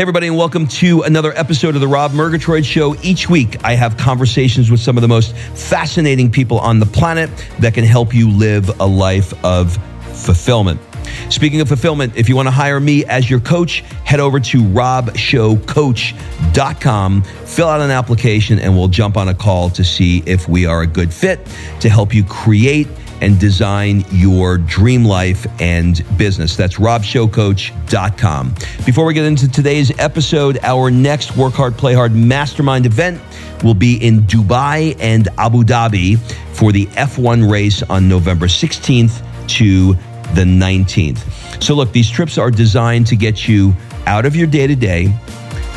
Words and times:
Hey, 0.00 0.02
everybody, 0.02 0.28
and 0.28 0.36
welcome 0.38 0.66
to 0.66 1.02
another 1.02 1.36
episode 1.36 1.74
of 1.74 1.82
the 1.82 1.86
Rob 1.86 2.12
Murgatroyd 2.12 2.64
Show. 2.64 2.96
Each 3.02 3.28
week, 3.28 3.62
I 3.62 3.74
have 3.74 3.98
conversations 3.98 4.70
with 4.70 4.80
some 4.80 4.96
of 4.96 5.02
the 5.02 5.08
most 5.08 5.36
fascinating 5.36 6.30
people 6.30 6.58
on 6.58 6.80
the 6.80 6.86
planet 6.86 7.28
that 7.58 7.74
can 7.74 7.84
help 7.84 8.14
you 8.14 8.30
live 8.30 8.80
a 8.80 8.86
life 8.86 9.34
of 9.44 9.76
fulfillment. 10.24 10.80
Speaking 11.28 11.60
of 11.60 11.68
fulfillment, 11.68 12.16
if 12.16 12.30
you 12.30 12.36
want 12.36 12.46
to 12.46 12.50
hire 12.50 12.80
me 12.80 13.04
as 13.04 13.28
your 13.28 13.40
coach, 13.40 13.80
head 14.06 14.20
over 14.20 14.40
to 14.40 14.62
robshowcoach.com, 14.62 17.22
fill 17.22 17.68
out 17.68 17.82
an 17.82 17.90
application, 17.90 18.58
and 18.58 18.74
we'll 18.74 18.88
jump 18.88 19.18
on 19.18 19.28
a 19.28 19.34
call 19.34 19.68
to 19.68 19.84
see 19.84 20.22
if 20.24 20.48
we 20.48 20.64
are 20.64 20.80
a 20.80 20.86
good 20.86 21.12
fit 21.12 21.46
to 21.80 21.90
help 21.90 22.14
you 22.14 22.24
create 22.24 22.88
and 23.20 23.38
design 23.38 24.04
your 24.10 24.58
dream 24.58 25.04
life 25.04 25.46
and 25.60 26.04
business. 26.16 26.56
That's 26.56 26.76
robshowcoach.com. 26.76 28.54
Before 28.84 29.04
we 29.04 29.14
get 29.14 29.24
into 29.24 29.48
today's 29.48 29.98
episode, 29.98 30.58
our 30.62 30.90
next 30.90 31.36
Work 31.36 31.54
Hard, 31.54 31.76
Play 31.76 31.94
Hard 31.94 32.14
Mastermind 32.14 32.86
event 32.86 33.20
will 33.62 33.74
be 33.74 33.96
in 33.96 34.20
Dubai 34.22 34.96
and 35.00 35.28
Abu 35.38 35.62
Dhabi 35.62 36.18
for 36.54 36.72
the 36.72 36.86
F1 36.86 37.50
race 37.50 37.82
on 37.82 38.08
November 38.08 38.46
16th 38.46 39.22
to 39.48 39.94
the 40.34 40.44
19th. 40.44 41.62
So, 41.62 41.74
look, 41.74 41.92
these 41.92 42.08
trips 42.08 42.38
are 42.38 42.50
designed 42.50 43.06
to 43.08 43.16
get 43.16 43.48
you 43.48 43.74
out 44.06 44.24
of 44.24 44.34
your 44.34 44.46
day 44.46 44.66
to 44.66 44.74
day 44.74 45.12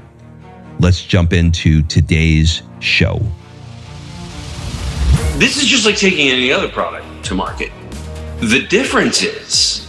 let's 0.78 1.02
jump 1.02 1.32
into 1.32 1.82
today's 1.82 2.62
show. 2.80 3.20
This 5.36 5.56
is 5.56 5.66
just 5.66 5.86
like 5.86 5.96
taking 5.96 6.28
any 6.28 6.52
other 6.52 6.68
product 6.68 7.24
to 7.26 7.34
market. 7.34 7.72
The 8.40 8.66
difference 8.66 9.22
is 9.22 9.79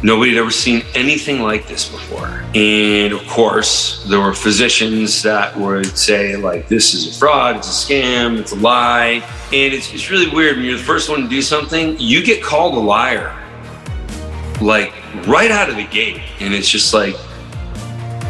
Nobody 0.00 0.30
had 0.30 0.38
ever 0.38 0.52
seen 0.52 0.84
anything 0.94 1.42
like 1.42 1.66
this 1.66 1.88
before. 1.88 2.44
And 2.54 3.12
of 3.12 3.26
course, 3.26 4.04
there 4.04 4.20
were 4.20 4.32
physicians 4.32 5.24
that 5.24 5.56
would 5.56 5.98
say, 5.98 6.36
like, 6.36 6.68
this 6.68 6.94
is 6.94 7.16
a 7.16 7.18
fraud, 7.18 7.56
it's 7.56 7.66
a 7.66 7.92
scam, 7.92 8.38
it's 8.38 8.52
a 8.52 8.56
lie. 8.56 9.24
And 9.52 9.74
it's, 9.74 9.92
it's 9.92 10.08
really 10.08 10.30
weird 10.30 10.56
when 10.56 10.66
you're 10.66 10.78
the 10.78 10.84
first 10.84 11.08
one 11.08 11.22
to 11.22 11.28
do 11.28 11.42
something, 11.42 11.96
you 11.98 12.24
get 12.24 12.44
called 12.44 12.74
a 12.74 12.78
liar, 12.78 13.36
like, 14.60 14.92
right 15.26 15.50
out 15.50 15.68
of 15.68 15.74
the 15.74 15.86
gate. 15.86 16.20
And 16.38 16.54
it's 16.54 16.68
just 16.68 16.94
like, 16.94 17.16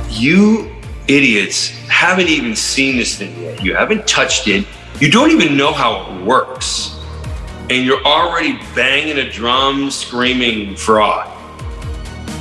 you 0.09 0.75
idiots 1.07 1.69
haven't 1.89 2.29
even 2.29 2.57
seen 2.57 2.97
this 2.97 3.19
thing 3.19 3.39
yet. 3.43 3.63
You 3.63 3.75
haven't 3.75 4.09
touched 4.09 4.49
it. 4.49 4.67
You 5.01 5.11
don't 5.11 5.33
even 5.33 5.55
know 5.55 5.75
how 5.75 6.17
it 6.17 6.25
works. 6.25 6.99
And 7.69 7.85
you're 7.85 8.03
already 8.05 8.59
banging 8.75 9.19
a 9.19 9.31
drum 9.31 9.91
screaming 9.91 10.75
fraud 10.75 11.38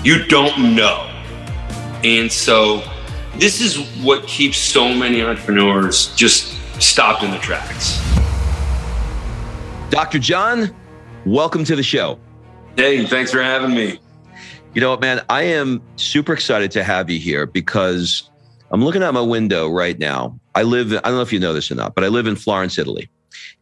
you 0.03 0.25
don't 0.25 0.75
know. 0.75 1.09
And 2.03 2.31
so 2.31 2.83
this 3.37 3.61
is 3.61 3.77
what 4.03 4.25
keeps 4.27 4.57
so 4.57 4.93
many 4.93 5.21
entrepreneurs 5.21 6.13
just 6.15 6.55
stopped 6.81 7.23
in 7.23 7.31
the 7.31 7.39
tracks. 7.39 8.01
Dr. 9.89 10.19
John, 10.19 10.75
welcome 11.25 11.63
to 11.63 11.75
the 11.75 11.83
show. 11.83 12.19
Hey, 12.75 13.05
thanks 13.05 13.31
for 13.31 13.41
having 13.41 13.73
me. 13.73 13.99
You 14.73 14.81
know 14.81 14.91
what, 14.91 15.01
man? 15.01 15.25
I 15.29 15.43
am 15.43 15.81
super 15.95 16.33
excited 16.33 16.69
to 16.71 16.83
have 16.83 17.09
you 17.09 17.19
here 17.19 17.45
because 17.45 18.29
I'm 18.69 18.83
looking 18.83 19.01
out 19.01 19.13
my 19.13 19.21
window 19.21 19.69
right 19.69 19.97
now. 19.97 20.39
I 20.53 20.63
live, 20.63 20.93
I 20.93 20.99
don't 20.99 21.15
know 21.15 21.21
if 21.21 21.33
you 21.33 21.39
know 21.39 21.53
this 21.53 21.71
or 21.71 21.75
not, 21.75 21.95
but 21.95 22.03
I 22.03 22.09
live 22.09 22.27
in 22.27 22.35
Florence, 22.35 22.77
Italy. 22.77 23.09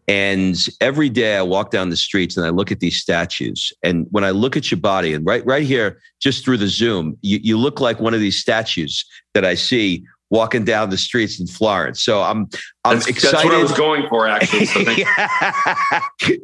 And 0.08 0.56
every 0.82 1.10
day 1.10 1.36
I 1.36 1.42
walk 1.42 1.72
down 1.72 1.90
the 1.90 1.98
streets 1.98 2.38
and 2.38 2.46
I 2.46 2.50
look 2.50 2.72
at 2.72 2.80
these 2.80 2.98
statues. 2.98 3.74
And 3.84 4.06
when 4.12 4.24
I 4.24 4.32
look 4.32 4.56
at 4.56 4.70
your 4.70 4.80
body, 4.80 5.14
and 5.14 5.26
right, 5.26 5.46
right 5.46 5.64
here, 5.64 6.00
just 6.20 6.46
through 6.46 6.58
the 6.58 6.68
Zoom, 6.68 7.18
you, 7.22 7.40
you 7.42 7.58
look 7.58 7.80
like 7.80 8.00
one 8.00 8.14
of 8.14 8.20
these 8.20 8.40
statues 8.40 9.04
that 9.34 9.44
I 9.44 9.56
see 9.56 10.06
walking 10.30 10.64
down 10.64 10.90
the 10.90 10.98
streets 10.98 11.40
in 11.40 11.48
Florence. 11.48 12.04
So 12.04 12.22
I'm 12.22 12.48
I'm 12.84 12.98
that's, 12.98 13.08
excited. 13.08 13.36
That's 13.38 13.46
what 13.46 13.54
I 13.56 13.62
was 13.62 13.72
going 13.72 14.08
for, 14.10 14.28
actually. 14.28 14.66
So, 14.66 14.84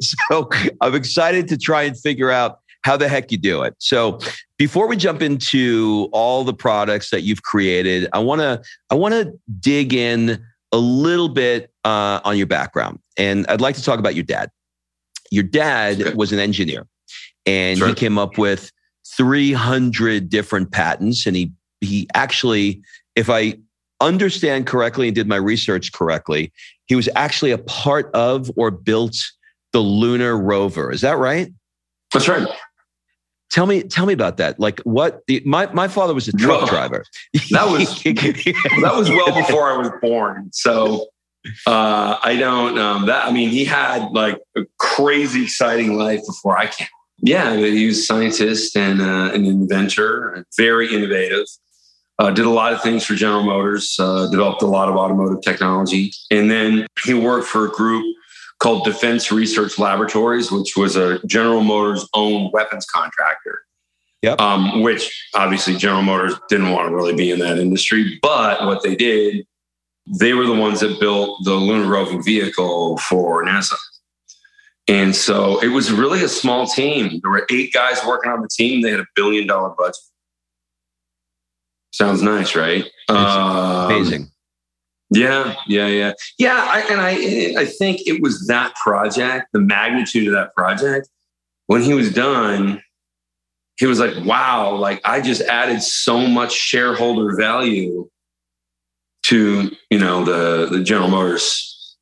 so 0.00 0.50
I'm 0.80 0.94
excited 0.94 1.48
to 1.48 1.58
try 1.58 1.82
and 1.82 1.98
figure 1.98 2.30
out 2.30 2.58
how 2.82 2.96
the 2.96 3.08
heck 3.08 3.30
you 3.30 3.38
do 3.38 3.62
it. 3.62 3.74
So 3.78 4.18
before 4.58 4.88
we 4.88 4.96
jump 4.96 5.22
into 5.22 6.08
all 6.12 6.44
the 6.44 6.54
products 6.54 7.10
that 7.10 7.22
you've 7.22 7.42
created, 7.42 8.08
I 8.12 8.18
want 8.18 8.40
to 8.40 8.62
I 8.90 8.94
want 8.94 9.14
to 9.14 9.32
dig 9.60 9.94
in 9.94 10.44
a 10.72 10.78
little 10.78 11.28
bit 11.28 11.70
uh, 11.84 12.20
on 12.24 12.36
your 12.36 12.46
background, 12.46 12.98
and 13.18 13.46
I'd 13.48 13.60
like 13.60 13.76
to 13.76 13.82
talk 13.82 13.98
about 13.98 14.14
your 14.14 14.24
dad. 14.24 14.50
Your 15.30 15.44
dad 15.44 16.14
was 16.14 16.32
an 16.32 16.38
engineer, 16.38 16.86
and 17.46 17.78
sure. 17.78 17.88
he 17.88 17.94
came 17.94 18.18
up 18.18 18.38
with 18.38 18.70
300 19.16 20.28
different 20.28 20.72
patents, 20.72 21.26
and 21.26 21.36
he 21.36 21.52
he 21.80 22.08
actually, 22.14 22.80
if 23.16 23.28
I 23.28 23.54
understand 24.00 24.66
correctly 24.66 25.08
and 25.08 25.14
did 25.14 25.28
my 25.28 25.36
research 25.36 25.92
correctly, 25.92 26.52
he 26.86 26.94
was 26.94 27.08
actually 27.14 27.50
a 27.50 27.58
part 27.58 28.10
of 28.14 28.50
or 28.56 28.70
built 28.70 29.16
the 29.72 29.80
lunar 29.80 30.38
rover. 30.38 30.92
Is 30.92 31.00
that 31.00 31.18
right? 31.18 31.52
That's 32.12 32.28
right. 32.28 32.46
Tell 33.52 33.66
me, 33.66 33.82
tell 33.82 34.06
me 34.06 34.14
about 34.14 34.38
that. 34.38 34.58
Like, 34.58 34.80
what? 34.80 35.20
The, 35.26 35.42
my 35.44 35.70
my 35.74 35.86
father 35.86 36.14
was 36.14 36.26
a 36.26 36.32
truck 36.32 36.70
driver. 36.70 37.04
That 37.50 37.68
was 37.68 38.02
that 38.02 38.92
was 38.96 39.10
well 39.10 39.34
before 39.34 39.70
I 39.70 39.76
was 39.76 39.90
born. 40.00 40.48
So 40.52 41.08
uh, 41.66 42.16
I 42.22 42.36
don't. 42.36 42.78
Um, 42.78 43.06
that 43.06 43.26
I 43.26 43.30
mean, 43.30 43.50
he 43.50 43.66
had 43.66 44.10
like 44.12 44.40
a 44.56 44.62
crazy 44.78 45.44
exciting 45.44 45.98
life 45.98 46.20
before 46.26 46.56
I 46.56 46.68
came. 46.68 46.88
Yeah, 47.18 47.54
he 47.54 47.86
was 47.86 47.98
a 47.98 48.02
scientist 48.02 48.74
and 48.74 49.02
uh, 49.02 49.30
an 49.34 49.44
inventor, 49.44 50.46
very 50.56 50.92
innovative. 50.92 51.44
Uh, 52.18 52.30
did 52.30 52.46
a 52.46 52.50
lot 52.50 52.72
of 52.72 52.82
things 52.82 53.04
for 53.04 53.14
General 53.14 53.42
Motors. 53.42 53.96
Uh, 53.98 54.28
developed 54.30 54.62
a 54.62 54.66
lot 54.66 54.88
of 54.88 54.96
automotive 54.96 55.42
technology, 55.42 56.10
and 56.30 56.50
then 56.50 56.86
he 57.04 57.12
worked 57.12 57.48
for 57.48 57.66
a 57.66 57.70
group 57.70 58.16
called 58.62 58.84
Defense 58.84 59.32
Research 59.32 59.76
Laboratories, 59.76 60.52
which 60.52 60.76
was 60.76 60.94
a 60.94 61.18
General 61.26 61.62
Motors 61.62 62.08
owned 62.14 62.52
weapons 62.52 62.86
contractor. 62.86 63.62
Yep. 64.22 64.40
Um, 64.40 64.82
which 64.82 65.30
obviously 65.34 65.76
General 65.76 66.02
Motors 66.02 66.34
didn't 66.48 66.70
want 66.70 66.88
to 66.88 66.94
really 66.94 67.14
be 67.14 67.32
in 67.32 67.40
that 67.40 67.58
industry, 67.58 68.20
but 68.22 68.64
what 68.64 68.84
they 68.84 68.94
did, 68.94 69.44
they 70.06 70.32
were 70.32 70.46
the 70.46 70.54
ones 70.54 70.78
that 70.78 71.00
built 71.00 71.42
the 71.42 71.54
lunar 71.54 71.90
roving 71.90 72.22
vehicle 72.22 72.98
for 72.98 73.44
NASA. 73.44 73.74
And 74.86 75.14
so 75.14 75.60
it 75.60 75.68
was 75.68 75.90
really 75.90 76.22
a 76.22 76.28
small 76.28 76.68
team. 76.68 77.20
There 77.20 77.32
were 77.32 77.46
eight 77.50 77.72
guys 77.72 78.00
working 78.06 78.30
on 78.30 78.42
the 78.42 78.48
team. 78.48 78.82
They 78.82 78.90
had 78.90 79.00
a 79.00 79.06
billion 79.16 79.48
dollar 79.48 79.70
budget. 79.76 79.96
Sounds 81.90 82.22
nice, 82.22 82.54
right? 82.54 82.88
Amazing. 83.90 84.31
Yeah, 85.14 85.54
yeah, 85.66 85.86
yeah, 85.86 86.12
yeah. 86.38 86.66
I, 86.68 86.80
and 86.90 87.00
I, 87.00 87.62
I 87.62 87.66
think 87.66 88.00
it 88.06 88.22
was 88.22 88.46
that 88.46 88.74
project, 88.76 89.48
the 89.52 89.60
magnitude 89.60 90.26
of 90.26 90.32
that 90.32 90.54
project. 90.54 91.08
When 91.66 91.82
he 91.82 91.94
was 91.94 92.12
done, 92.12 92.82
he 93.76 93.86
was 93.86 94.00
like, 94.00 94.14
"Wow! 94.24 94.74
Like 94.74 95.00
I 95.04 95.20
just 95.20 95.42
added 95.42 95.82
so 95.82 96.26
much 96.26 96.52
shareholder 96.52 97.36
value 97.36 98.08
to 99.24 99.70
you 99.90 99.98
know 99.98 100.24
the 100.24 100.66
the 100.70 100.82
General 100.82 101.08
Motors 101.08 101.96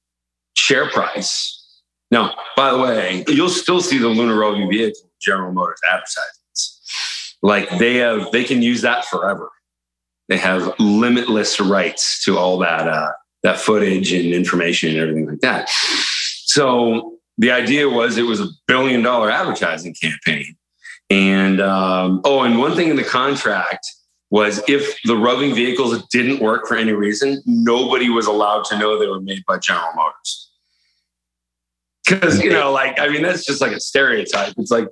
share 0.57 0.89
price." 0.91 1.57
Now, 2.11 2.35
by 2.57 2.73
the 2.73 2.79
way, 2.79 3.25
you'll 3.29 3.49
still 3.49 3.81
see 3.81 3.99
the 3.99 4.09
lunar 4.09 4.37
roving 4.37 4.69
vehicle 4.69 5.11
General 5.21 5.53
Motors 5.53 5.81
advertisements. 5.89 7.37
Like 7.43 7.71
they 7.79 7.97
have, 7.97 8.31
they 8.33 8.45
can 8.45 8.63
use 8.63 8.83
that 8.83 9.05
forever 9.05 9.49
they 10.31 10.39
have 10.39 10.73
limitless 10.79 11.61
rights 11.61 12.25
to 12.25 12.39
all 12.39 12.57
that 12.59 12.89
uh, 12.89 13.11
that 13.43 13.59
footage 13.59 14.13
and 14.13 14.33
information 14.33 14.91
and 14.91 14.99
everything 14.99 15.27
like 15.27 15.41
that. 15.41 15.69
So 15.69 17.19
the 17.37 17.51
idea 17.51 17.89
was 17.89 18.17
it 18.17 18.23
was 18.23 18.41
a 18.41 18.47
billion 18.67 19.03
dollar 19.03 19.31
advertising 19.31 19.95
campaign. 20.01 20.57
And 21.11 21.61
um, 21.61 22.21
oh, 22.25 22.43
and 22.43 22.59
one 22.59 22.77
thing 22.77 22.89
in 22.89 22.97
the 22.97 23.05
contract 23.05 23.87
was 24.31 24.63
if 24.69 24.97
the 25.05 25.17
roving 25.17 25.53
vehicles 25.55 26.07
didn't 26.13 26.41
work 26.41 26.69
for 26.69 26.77
any 26.77 26.93
reason, 26.93 27.43
nobody 27.45 28.09
was 28.09 28.27
allowed 28.27 28.65
to 28.67 28.79
know 28.79 28.99
they 28.99 29.09
were 29.09 29.21
made 29.21 29.43
by 29.47 29.59
General 29.59 29.93
Motors. 29.97 30.53
Because, 32.07 32.41
you 32.41 32.51
know, 32.51 32.71
like, 32.71 33.01
I 33.01 33.09
mean, 33.09 33.23
that's 33.23 33.45
just 33.45 33.61
like 33.61 33.73
a 33.73 33.81
stereotype. 33.81 34.55
It's 34.57 34.71
like, 34.71 34.89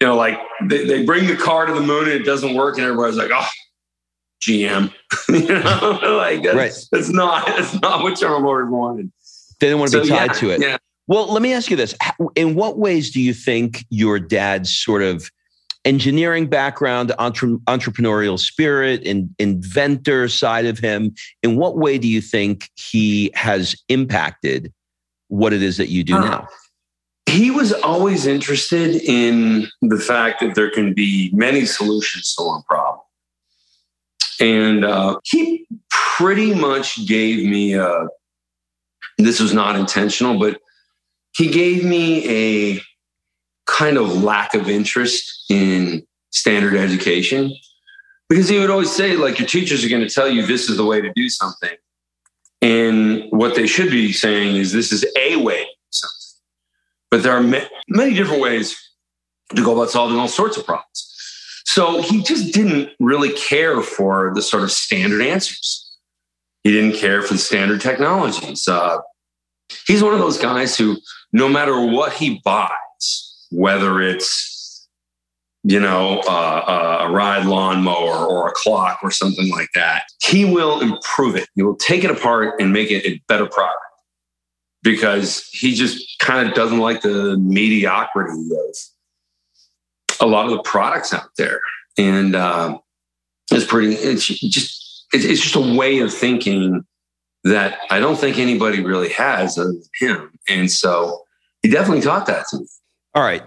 you 0.00 0.06
know, 0.08 0.16
like 0.16 0.40
they, 0.64 0.84
they 0.84 1.04
bring 1.04 1.28
the 1.28 1.36
car 1.36 1.66
to 1.66 1.72
the 1.72 1.80
moon 1.80 2.04
and 2.04 2.12
it 2.12 2.24
doesn't 2.24 2.54
work, 2.54 2.76
and 2.76 2.84
everybody's 2.84 3.16
like, 3.16 3.30
oh, 3.32 3.48
GM. 4.42 4.92
you 5.28 5.48
know, 5.48 6.00
like 6.16 6.42
that's, 6.42 6.56
right. 6.56 6.72
that's 6.90 7.08
not 7.08 7.46
that's 7.46 7.80
not 7.80 8.02
what 8.02 8.18
General 8.18 8.40
Motors 8.40 8.70
wanted. 8.70 9.12
They 9.60 9.68
didn't 9.68 9.78
want 9.78 9.92
to 9.92 9.98
so, 9.98 10.02
be 10.02 10.08
tied 10.08 10.30
yeah, 10.30 10.40
to 10.40 10.50
it. 10.50 10.60
Yeah. 10.60 10.76
Well, 11.06 11.32
let 11.32 11.42
me 11.42 11.52
ask 11.52 11.70
you 11.70 11.76
this: 11.76 11.94
In 12.34 12.54
what 12.54 12.78
ways 12.78 13.10
do 13.10 13.20
you 13.20 13.34
think 13.34 13.84
your 13.90 14.18
dad's 14.18 14.76
sort 14.76 15.02
of 15.02 15.30
engineering 15.84 16.46
background, 16.46 17.12
entre- 17.18 17.58
entrepreneurial 17.68 18.38
spirit, 18.38 19.06
and 19.06 19.30
inventor 19.38 20.28
side 20.28 20.66
of 20.66 20.78
him. 20.78 21.14
In 21.42 21.56
what 21.56 21.76
way 21.76 21.98
do 21.98 22.08
you 22.08 22.20
think 22.20 22.70
he 22.76 23.30
has 23.34 23.74
impacted 23.88 24.72
what 25.28 25.52
it 25.52 25.62
is 25.62 25.76
that 25.78 25.88
you 25.88 26.04
do 26.04 26.16
uh, 26.16 26.24
now? 26.24 26.48
He 27.26 27.50
was 27.50 27.72
always 27.72 28.26
interested 28.26 28.96
in 28.96 29.68
the 29.80 29.98
fact 29.98 30.40
that 30.40 30.54
there 30.54 30.70
can 30.70 30.92
be 30.92 31.30
many 31.32 31.64
solutions 31.64 32.34
to 32.36 32.44
one 32.44 32.62
problem. 32.64 33.00
And 34.40 34.84
uh, 34.84 35.18
he 35.24 35.66
pretty 35.90 36.54
much 36.54 37.06
gave 37.06 37.44
me 37.44 37.74
a, 37.74 38.08
this 39.18 39.40
was 39.40 39.52
not 39.52 39.76
intentional, 39.76 40.38
but 40.38 40.60
he 41.36 41.48
gave 41.48 41.84
me 41.84 42.28
a 42.74 42.80
kind 43.66 43.96
of 43.96 44.22
lack 44.22 44.54
of 44.54 44.68
interest 44.68 45.44
in 45.50 46.06
standard 46.30 46.74
education. 46.74 47.54
Because 48.28 48.48
he 48.48 48.58
would 48.58 48.70
always 48.70 48.90
say 48.90 49.16
like 49.16 49.38
your 49.38 49.48
teachers 49.48 49.84
are 49.84 49.88
going 49.88 50.06
to 50.06 50.12
tell 50.12 50.28
you 50.28 50.46
this 50.46 50.68
is 50.68 50.76
the 50.76 50.86
way 50.86 51.00
to 51.00 51.12
do 51.14 51.28
something. 51.28 51.76
And 52.62 53.24
what 53.30 53.54
they 53.54 53.66
should 53.66 53.90
be 53.90 54.12
saying 54.12 54.56
is 54.56 54.72
this 54.72 54.92
is 54.92 55.04
a 55.18 55.36
way 55.36 55.66
something. 55.90 56.16
But 57.10 57.22
there 57.22 57.32
are 57.32 57.42
ma- 57.42 57.68
many 57.88 58.14
different 58.14 58.40
ways 58.40 58.78
to 59.54 59.62
go 59.62 59.74
about 59.74 59.90
solving 59.90 60.18
all 60.18 60.28
sorts 60.28 60.56
of 60.56 60.64
problems 60.64 61.01
so 61.74 62.02
he 62.02 62.22
just 62.22 62.52
didn't 62.52 62.90
really 63.00 63.32
care 63.32 63.82
for 63.82 64.32
the 64.34 64.42
sort 64.42 64.62
of 64.62 64.70
standard 64.70 65.22
answers 65.22 65.96
he 66.64 66.70
didn't 66.70 66.96
care 66.96 67.22
for 67.22 67.34
the 67.34 67.40
standard 67.40 67.80
technologies 67.80 68.68
uh, 68.68 68.98
he's 69.86 70.02
one 70.02 70.12
of 70.12 70.20
those 70.20 70.38
guys 70.38 70.76
who 70.76 70.96
no 71.32 71.48
matter 71.48 71.80
what 71.80 72.12
he 72.12 72.40
buys, 72.44 73.46
whether 73.50 74.00
it's 74.00 74.88
you 75.64 75.80
know 75.80 76.20
uh, 76.28 77.06
a 77.06 77.10
ride 77.10 77.46
lawnmower 77.46 78.26
or 78.26 78.48
a 78.48 78.52
clock 78.52 78.98
or 79.02 79.10
something 79.10 79.50
like 79.50 79.68
that, 79.74 80.04
he 80.22 80.44
will 80.44 80.80
improve 80.80 81.36
it. 81.36 81.48
He 81.54 81.62
will 81.62 81.76
take 81.76 82.04
it 82.04 82.10
apart 82.10 82.60
and 82.60 82.72
make 82.72 82.90
it 82.90 83.04
a 83.06 83.20
better 83.28 83.46
product 83.46 83.78
because 84.82 85.46
he 85.52 85.74
just 85.74 86.18
kind 86.18 86.48
of 86.48 86.54
doesn't 86.54 86.80
like 86.80 87.02
the 87.02 87.36
mediocrity 87.38 88.32
of 88.32 88.76
a 90.22 90.26
lot 90.26 90.46
of 90.46 90.52
the 90.52 90.62
products 90.62 91.12
out 91.12 91.28
there, 91.36 91.60
and 91.98 92.34
uh, 92.34 92.78
it's 93.50 93.66
pretty. 93.66 93.94
It's 93.94 94.26
just 94.26 95.06
it's 95.12 95.42
just 95.42 95.54
a 95.54 95.76
way 95.76 95.98
of 95.98 96.12
thinking 96.12 96.84
that 97.44 97.78
I 97.90 98.00
don't 98.00 98.16
think 98.16 98.38
anybody 98.38 98.82
really 98.82 99.10
has 99.10 99.58
of 99.58 99.74
him. 99.98 100.30
And 100.48 100.70
so 100.70 101.24
he 101.62 101.68
definitely 101.68 102.02
taught 102.02 102.26
that 102.26 102.46
to 102.48 102.58
me. 102.58 102.66
All 103.14 103.22
right. 103.22 103.42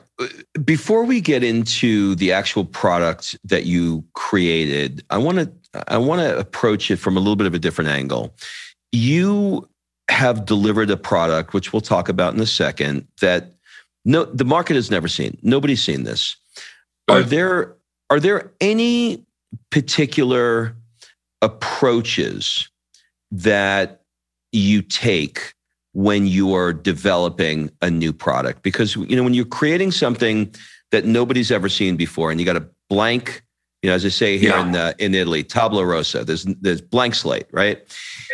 Before 0.63 1.03
we 1.03 1.21
get 1.21 1.43
into 1.43 2.15
the 2.15 2.31
actual 2.31 2.65
product 2.65 3.35
that 3.43 3.65
you 3.65 4.03
created, 4.13 5.03
I 5.09 5.17
want 5.17 5.39
to 5.39 5.51
I 5.87 5.97
want 5.97 6.21
to 6.21 6.37
approach 6.37 6.91
it 6.91 6.97
from 6.97 7.17
a 7.17 7.19
little 7.19 7.35
bit 7.35 7.47
of 7.47 7.53
a 7.53 7.59
different 7.59 7.89
angle. 7.89 8.35
You 8.91 9.67
have 10.09 10.45
delivered 10.45 10.91
a 10.91 10.97
product 10.97 11.53
which 11.53 11.73
we'll 11.73 11.81
talk 11.81 12.07
about 12.09 12.33
in 12.33 12.39
a 12.39 12.45
second 12.45 13.07
that 13.21 13.53
no 14.05 14.25
the 14.25 14.45
market 14.45 14.75
has 14.75 14.91
never 14.91 15.07
seen. 15.07 15.37
Nobody's 15.41 15.81
seen 15.81 16.03
this. 16.03 16.35
Are 17.07 17.23
there 17.23 17.75
are 18.09 18.19
there 18.19 18.51
any 18.61 19.25
particular 19.71 20.75
approaches 21.41 22.69
that 23.31 24.01
you 24.51 24.81
take 24.81 25.53
when 25.93 26.27
you 26.27 26.53
are 26.53 26.73
developing 26.73 27.71
a 27.81 27.89
new 27.89 28.11
product 28.11 28.63
because 28.63 28.95
you 28.95 29.15
know 29.15 29.23
when 29.23 29.33
you're 29.33 29.45
creating 29.45 29.91
something 29.91 30.53
that 30.91 31.05
nobody's 31.05 31.51
ever 31.51 31.69
seen 31.69 31.95
before 31.95 32.31
and 32.31 32.39
you 32.39 32.45
got 32.45 32.57
a 32.57 32.67
blank 32.89 33.43
you 33.81 33.89
know 33.89 33.95
as 33.95 34.05
i 34.05 34.09
say 34.09 34.37
here 34.37 34.49
yeah. 34.49 34.67
in 34.67 34.75
uh, 34.75 34.93
in 34.99 35.15
italy 35.15 35.43
tabula 35.43 35.85
rosa 35.85 36.23
there's 36.23 36.43
there's 36.61 36.81
blank 36.81 37.15
slate 37.15 37.47
right 37.51 37.87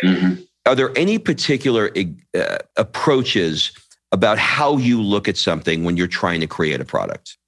mm-hmm. 0.04 0.40
are 0.66 0.74
there 0.74 0.96
any 0.96 1.18
particular 1.18 1.90
uh, 2.34 2.58
approaches 2.76 3.72
about 4.10 4.38
how 4.38 4.76
you 4.76 5.00
look 5.00 5.28
at 5.28 5.36
something 5.36 5.84
when 5.84 5.96
you're 5.96 6.06
trying 6.08 6.40
to 6.40 6.48
create 6.48 6.80
a 6.80 6.84
product 6.84 7.38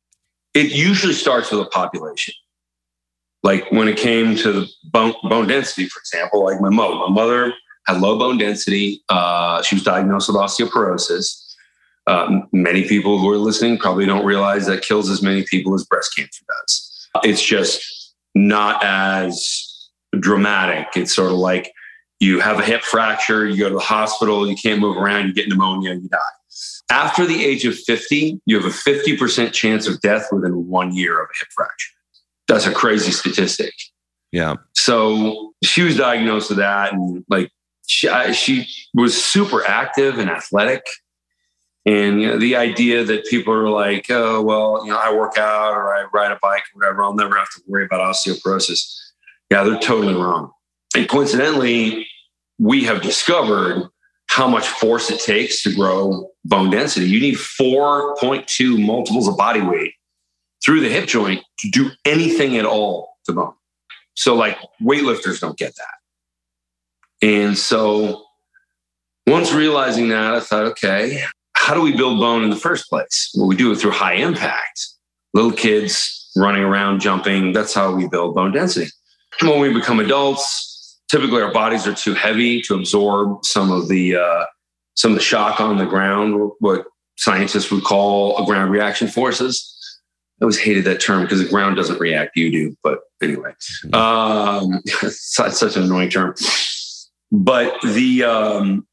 it 0.54 0.72
usually 0.72 1.12
starts 1.12 1.50
with 1.50 1.60
a 1.60 1.66
population 1.66 2.34
like 3.44 3.70
when 3.70 3.88
it 3.88 3.98
came 3.98 4.34
to 4.36 4.66
bone, 4.84 5.14
bone 5.22 5.46
density, 5.46 5.86
for 5.86 6.00
example, 6.00 6.42
like 6.42 6.60
my 6.62 6.70
mother, 6.70 6.94
my 6.94 7.10
mother 7.10 7.52
had 7.86 8.00
low 8.00 8.18
bone 8.18 8.38
density. 8.38 9.02
Uh, 9.10 9.62
she 9.62 9.76
was 9.76 9.84
diagnosed 9.84 10.28
with 10.28 10.36
osteoporosis. 10.38 11.54
Um, 12.06 12.48
many 12.52 12.88
people 12.88 13.18
who 13.18 13.30
are 13.30 13.36
listening 13.36 13.76
probably 13.78 14.06
don't 14.06 14.24
realize 14.24 14.66
that 14.66 14.82
kills 14.82 15.10
as 15.10 15.22
many 15.22 15.44
people 15.44 15.74
as 15.74 15.84
breast 15.84 16.16
cancer 16.16 16.42
does. 16.48 17.08
It's 17.22 17.42
just 17.42 18.14
not 18.34 18.82
as 18.82 19.90
dramatic. 20.18 20.88
It's 20.96 21.14
sort 21.14 21.30
of 21.30 21.36
like 21.36 21.70
you 22.20 22.40
have 22.40 22.58
a 22.58 22.64
hip 22.64 22.82
fracture, 22.82 23.46
you 23.46 23.58
go 23.58 23.68
to 23.68 23.74
the 23.74 23.80
hospital, 23.80 24.48
you 24.48 24.56
can't 24.56 24.80
move 24.80 24.96
around, 24.96 25.26
you 25.26 25.34
get 25.34 25.48
pneumonia, 25.48 25.92
you 25.92 26.08
die. 26.08 26.18
After 26.90 27.26
the 27.26 27.44
age 27.44 27.64
of 27.64 27.76
50, 27.78 28.40
you 28.46 28.56
have 28.60 28.64
a 28.64 28.74
50% 28.74 29.52
chance 29.52 29.86
of 29.86 30.00
death 30.00 30.28
within 30.30 30.68
one 30.68 30.94
year 30.94 31.20
of 31.20 31.28
a 31.28 31.38
hip 31.38 31.48
fracture. 31.54 31.92
That's 32.46 32.66
a 32.66 32.72
crazy 32.72 33.10
statistic. 33.10 33.72
Yeah. 34.32 34.56
So 34.74 35.52
she 35.62 35.82
was 35.82 35.96
diagnosed 35.96 36.50
with 36.50 36.58
that, 36.58 36.92
and 36.92 37.24
like 37.28 37.50
she, 37.86 38.08
she 38.32 38.66
was 38.92 39.22
super 39.22 39.64
active 39.64 40.18
and 40.18 40.28
athletic. 40.28 40.84
And 41.86 42.20
you 42.20 42.28
know, 42.28 42.38
the 42.38 42.56
idea 42.56 43.04
that 43.04 43.26
people 43.26 43.52
are 43.54 43.68
like, 43.68 44.06
oh 44.10 44.42
well, 44.42 44.84
you 44.84 44.90
know, 44.90 44.98
I 44.98 45.14
work 45.14 45.38
out 45.38 45.72
or 45.72 45.94
I 45.94 46.04
ride 46.12 46.32
a 46.32 46.38
bike 46.42 46.64
or 46.74 46.80
whatever, 46.80 47.02
I'll 47.02 47.14
never 47.14 47.36
have 47.36 47.50
to 47.50 47.62
worry 47.66 47.84
about 47.84 48.00
osteoporosis. 48.00 48.98
Yeah, 49.50 49.64
they're 49.64 49.78
totally 49.78 50.14
wrong. 50.14 50.50
And 50.96 51.08
coincidentally, 51.08 52.06
we 52.58 52.84
have 52.84 53.02
discovered 53.02 53.88
how 54.34 54.48
much 54.48 54.66
force 54.66 55.12
it 55.12 55.20
takes 55.20 55.62
to 55.62 55.72
grow 55.72 56.28
bone 56.44 56.68
density. 56.68 57.06
You 57.06 57.20
need 57.20 57.36
4.2 57.36 58.84
multiples 58.84 59.28
of 59.28 59.36
body 59.36 59.60
weight 59.60 59.92
through 60.64 60.80
the 60.80 60.88
hip 60.88 61.06
joint 61.06 61.44
to 61.60 61.70
do 61.70 61.90
anything 62.04 62.56
at 62.56 62.66
all 62.66 63.16
to 63.26 63.32
bone. 63.32 63.54
So, 64.14 64.34
like, 64.34 64.58
weightlifters 64.82 65.38
don't 65.38 65.56
get 65.56 65.72
that. 65.76 67.28
And 67.28 67.56
so, 67.56 68.24
once 69.28 69.52
realizing 69.52 70.08
that, 70.08 70.34
I 70.34 70.40
thought, 70.40 70.64
okay, 70.72 71.22
how 71.56 71.72
do 71.72 71.80
we 71.80 71.96
build 71.96 72.18
bone 72.18 72.42
in 72.42 72.50
the 72.50 72.56
first 72.56 72.90
place? 72.90 73.30
Well, 73.36 73.46
we 73.46 73.54
do 73.54 73.70
it 73.70 73.76
through 73.76 73.92
high 73.92 74.14
impact. 74.14 74.84
Little 75.32 75.52
kids 75.52 76.32
running 76.34 76.64
around, 76.64 76.98
jumping, 76.98 77.52
that's 77.52 77.72
how 77.72 77.94
we 77.94 78.08
build 78.08 78.34
bone 78.34 78.50
density. 78.50 78.90
When 79.42 79.60
we 79.60 79.72
become 79.72 80.00
adults, 80.00 80.73
typically 81.10 81.42
our 81.42 81.52
bodies 81.52 81.86
are 81.86 81.94
too 81.94 82.14
heavy 82.14 82.60
to 82.62 82.74
absorb 82.74 83.44
some 83.44 83.70
of 83.70 83.88
the 83.88 84.16
uh, 84.16 84.44
some 84.94 85.12
of 85.12 85.18
the 85.18 85.24
shock 85.24 85.60
on 85.60 85.76
the 85.76 85.86
ground, 85.86 86.52
what 86.60 86.86
scientists 87.16 87.70
would 87.70 87.84
call 87.84 88.42
a 88.42 88.46
ground 88.46 88.70
reaction 88.70 89.08
forces. 89.08 89.70
I 90.40 90.44
always 90.44 90.58
hated 90.58 90.84
that 90.84 91.00
term 91.00 91.22
because 91.22 91.40
the 91.40 91.48
ground 91.48 91.76
doesn't 91.76 92.00
react, 92.00 92.36
you 92.36 92.50
do. 92.50 92.76
But 92.82 93.00
anyway, 93.22 93.54
mm-hmm. 93.86 93.94
um, 93.94 94.80
it's 95.02 95.34
such 95.34 95.76
an 95.76 95.84
annoying 95.84 96.10
term. 96.10 96.34
But 97.30 97.80
the 97.82 98.24
um, 98.24 98.86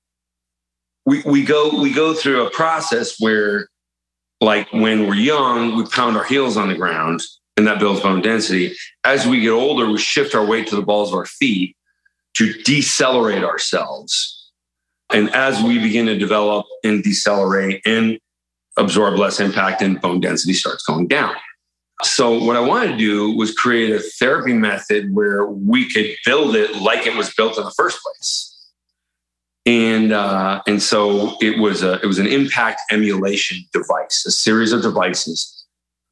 we 1.06 1.22
we 1.24 1.44
go 1.44 1.82
we 1.82 1.94
go 1.94 2.14
through 2.14 2.46
a 2.46 2.52
process 2.52 3.16
where, 3.20 3.68
like 4.40 4.72
when 4.72 5.08
we're 5.08 5.16
young, 5.16 5.76
we 5.76 5.86
pound 5.86 6.18
our 6.18 6.24
heels 6.24 6.58
on 6.58 6.70
the 6.70 6.76
ground, 6.76 7.22
and 7.58 7.68
that 7.68 7.80
builds 7.80 8.02
bone 8.02 8.22
density. 8.22 8.76
As 9.04 9.26
we 9.26 9.42
get 9.42 9.52
older, 9.52 9.90
we 9.90 9.98
shift 9.98 10.36
our 10.36 10.46
weight 10.46 10.68
to 10.68 10.76
the 10.76 10.82
balls 10.82 11.10
of 11.10 11.16
our 11.16 11.26
feet 11.26 11.76
to 12.38 12.54
decelerate 12.64 13.44
ourselves. 13.44 14.52
And 15.14 15.30
as 15.36 15.62
we 15.62 15.80
begin 15.80 16.06
to 16.06 16.18
develop 16.18 16.66
and 16.84 17.04
decelerate 17.04 17.82
and 17.86 18.20
absorb 18.78 19.18
less 19.18 19.40
impact 19.40 19.82
and 19.82 20.00
bone 20.00 20.22
density 20.22 20.54
starts 20.54 20.84
going 20.84 21.08
down. 21.08 21.36
So 22.04 22.44
what 22.44 22.56
I 22.56 22.62
wanted 22.62 22.94
to 22.94 22.98
do 22.98 23.36
was 23.36 23.54
create 23.54 23.92
a 23.92 24.00
therapy 24.00 24.54
method 24.54 25.14
where 25.14 25.46
we 25.46 25.90
could 25.90 26.16
build 26.26 26.56
it 26.56 26.78
like 26.78 27.06
it 27.06 27.16
was 27.16 27.34
built 27.34 27.58
in 27.58 27.64
the 27.64 27.72
first 27.72 28.00
place. 28.02 28.48
And 29.68 30.12
uh, 30.12 30.64
and 30.66 30.82
so 30.82 31.38
it 31.40 31.60
was 31.60 31.84
a 31.84 32.00
it 32.02 32.08
was 32.08 32.18
an 32.18 32.26
impact 32.26 32.82
emulation 32.90 33.60
device, 33.72 34.26
a 34.26 34.32
series 34.32 34.72
of 34.72 34.82
devices 34.82 35.62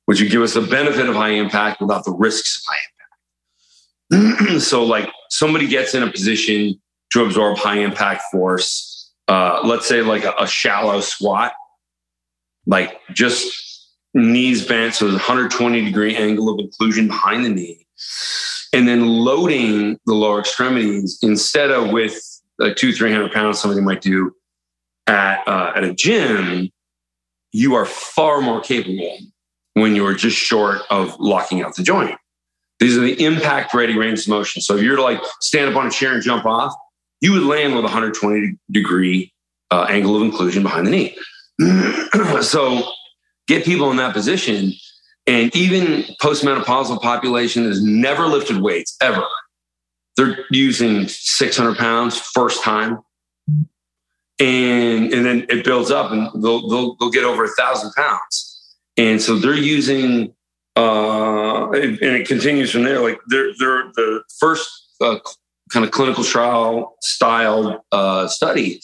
which 0.10 0.20
would 0.20 0.32
give 0.32 0.42
us 0.42 0.56
the 0.56 0.62
benefit 0.62 1.08
of 1.08 1.14
high 1.14 1.30
impact 1.30 1.80
without 1.80 2.04
the 2.04 2.12
risks 2.12 2.58
of 2.58 2.74
high 2.74 2.82
impact. 4.50 4.62
so 4.64 4.84
like 4.84 5.08
somebody 5.30 5.68
gets 5.68 5.94
in 5.94 6.04
a 6.04 6.12
position 6.12 6.80
to 7.12 7.24
absorb 7.24 7.58
high 7.58 7.80
impact 7.80 8.24
force, 8.32 9.12
uh, 9.28 9.62
let's 9.64 9.88
say 9.88 10.02
like 10.02 10.24
a, 10.24 10.34
a 10.40 10.48
shallow 10.48 11.02
squat 11.02 11.54
like 12.66 13.00
just 13.14 13.88
knees 14.14 14.66
bent. 14.66 14.94
So 14.94 15.06
there's 15.06 15.16
a 15.16 15.18
120 15.18 15.86
degree 15.86 16.16
angle 16.16 16.50
of 16.50 16.60
inclusion 16.60 17.08
behind 17.08 17.46
the 17.46 17.50
knee. 17.50 17.86
And 18.72 18.88
then 18.88 19.08
loading 19.08 19.98
the 20.06 20.14
lower 20.14 20.40
extremities 20.40 21.18
instead 21.22 21.72
of 21.72 21.92
with 21.92 22.22
like 22.60 22.76
two, 22.76 22.94
300 22.94 23.32
pounds, 23.32 23.60
somebody 23.60 23.82
might 23.82 24.02
do 24.02 24.32
at, 25.08 25.48
uh, 25.48 25.74
at 25.76 25.84
a 25.84 25.94
gym, 25.94 26.70
you 27.52 27.74
are 27.74 27.86
far 27.86 28.42
more 28.42 28.62
capable 28.62 29.18
when 29.74 29.96
you're 29.96 30.14
just 30.14 30.38
short 30.38 30.82
of 30.92 31.20
locking 31.20 31.64
out 31.64 31.76
the 31.76 31.84
joint. 31.84 32.16
These 32.80 32.98
are 32.98 33.02
the 33.02 33.24
impact 33.24 33.74
ready 33.74 33.98
range 33.98 34.22
of 34.22 34.30
motion. 34.30 34.62
So 34.62 34.76
if 34.76 34.84
you're 34.84 34.96
to 34.96 35.04
like 35.04 35.22
stand 35.42 35.70
up 35.70 35.76
on 35.76 35.88
a 35.88 35.92
chair 35.92 36.14
and 36.14 36.24
jump 36.24 36.46
off, 36.46 36.74
you 37.22 37.34
would 37.34 37.44
land 37.44 37.76
with 37.76 37.82
a 37.82 37.88
120 37.88 38.58
degree 38.72 39.34
uh, 39.72 39.86
angle 39.90 40.16
of 40.16 40.22
inclusion 40.22 40.64
behind 40.64 40.88
the 40.88 40.92
knee. 40.92 41.18
so 42.42 42.90
get 43.48 43.66
people 43.66 43.92
in 43.92 43.98
that 43.98 44.14
position. 44.14 44.74
And 45.28 45.56
even 45.56 46.06
postmenopausal 46.22 47.02
population 47.02 47.64
that 47.64 47.70
has 47.70 47.84
never 47.84 48.26
lifted 48.26 48.62
weights 48.62 48.96
ever. 49.02 49.26
They're 50.18 50.46
using 50.50 51.08
600 51.08 51.78
pounds 51.78 52.18
first 52.18 52.64
time. 52.64 53.00
And, 54.40 55.14
and 55.14 55.26
then 55.26 55.46
it 55.50 55.66
builds 55.66 55.92
up 55.92 56.12
and 56.12 56.30
they'll, 56.42 56.68
they'll, 56.68 56.96
they'll 56.96 57.12
get 57.12 57.26
over 57.26 57.44
a 57.44 57.50
thousand 57.50 57.92
pounds. 57.96 58.76
And 58.98 59.22
so 59.22 59.38
they're 59.38 59.54
using, 59.54 60.34
uh, 60.80 61.70
and 61.72 62.02
it 62.02 62.28
continues 62.28 62.72
from 62.72 62.84
there. 62.84 63.02
Like 63.02 63.20
they're, 63.28 63.52
they're 63.60 63.92
the 63.96 64.24
first 64.40 64.70
uh, 65.02 65.20
kind 65.72 65.86
of 65.86 65.92
clinical 65.92 66.24
trial 66.24 66.96
style 67.02 67.86
uh, 67.92 68.28
study 68.30 68.82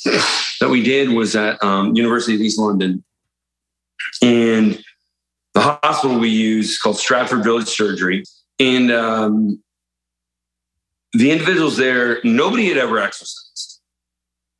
that 0.59 0.69
we 0.69 0.83
did 0.83 1.09
was 1.09 1.35
at 1.35 1.63
um, 1.63 1.95
University 1.95 2.35
of 2.35 2.41
East 2.41 2.59
London, 2.59 3.03
and 4.21 4.83
the 5.53 5.61
hospital 5.61 6.19
we 6.19 6.29
use 6.29 6.77
called 6.77 6.97
Stratford 6.97 7.45
Village 7.45 7.69
Surgery, 7.69 8.23
and 8.59 8.91
um, 8.91 9.63
the 11.13 11.31
individuals 11.31 11.77
there, 11.77 12.19
nobody 12.25 12.67
had 12.67 12.77
ever 12.77 12.99
exercised 12.99 13.79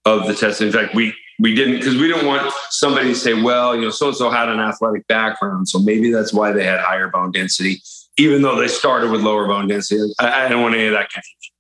of 0.06 0.26
the 0.26 0.34
test. 0.34 0.62
In 0.62 0.72
fact, 0.72 0.96
we 0.96 1.14
we 1.40 1.54
didn't 1.54 1.76
because 1.76 1.96
we 1.96 2.08
didn't 2.08 2.26
want 2.26 2.52
somebody 2.70 3.10
to 3.10 3.16
say, 3.16 3.34
well, 3.34 3.76
you 3.76 3.82
know, 3.82 3.90
so 3.90 4.08
and 4.08 4.16
so 4.16 4.30
had 4.30 4.50
an 4.50 4.60
athletic 4.60 5.08
background, 5.08 5.68
so 5.68 5.80
maybe 5.80 6.12
that's 6.12 6.34
why 6.34 6.52
they 6.52 6.64
had 6.64 6.80
higher 6.80 7.10
bone 7.10 7.32
density, 7.32 7.82
even 8.18 8.42
though 8.42 8.60
they 8.60 8.68
started 8.68 9.12
with 9.12 9.22
lower 9.22 9.48
bone 9.48 9.68
density. 9.68 10.14
I, 10.20 10.46
I 10.46 10.50
don't 10.50 10.62
want 10.62 10.76
any 10.76 10.86
of 10.86 10.94
that 10.94 11.10
confusion. 11.10 11.54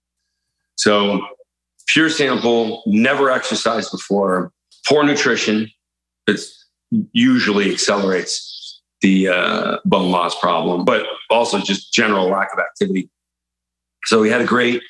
So 0.76 1.28
pure 1.88 2.10
sample, 2.10 2.84
never 2.86 3.32
exercised 3.32 3.92
before, 3.92 4.52
poor 4.88 5.04
nutrition. 5.04 5.70
It 6.28 6.40
usually 7.12 7.72
accelerates 7.72 8.82
the 9.02 9.28
uh, 9.28 9.78
bone 9.86 10.12
loss 10.12 10.40
problem, 10.40 10.86
but 10.86 11.06
also 11.30 11.60
just 11.60 11.94
general 11.94 12.28
lack 12.30 12.52
of 12.54 12.60
activity. 12.60 13.10
So 14.06 14.22
we 14.22 14.30
had 14.30 14.42
a 14.42 14.46
great 14.46 14.82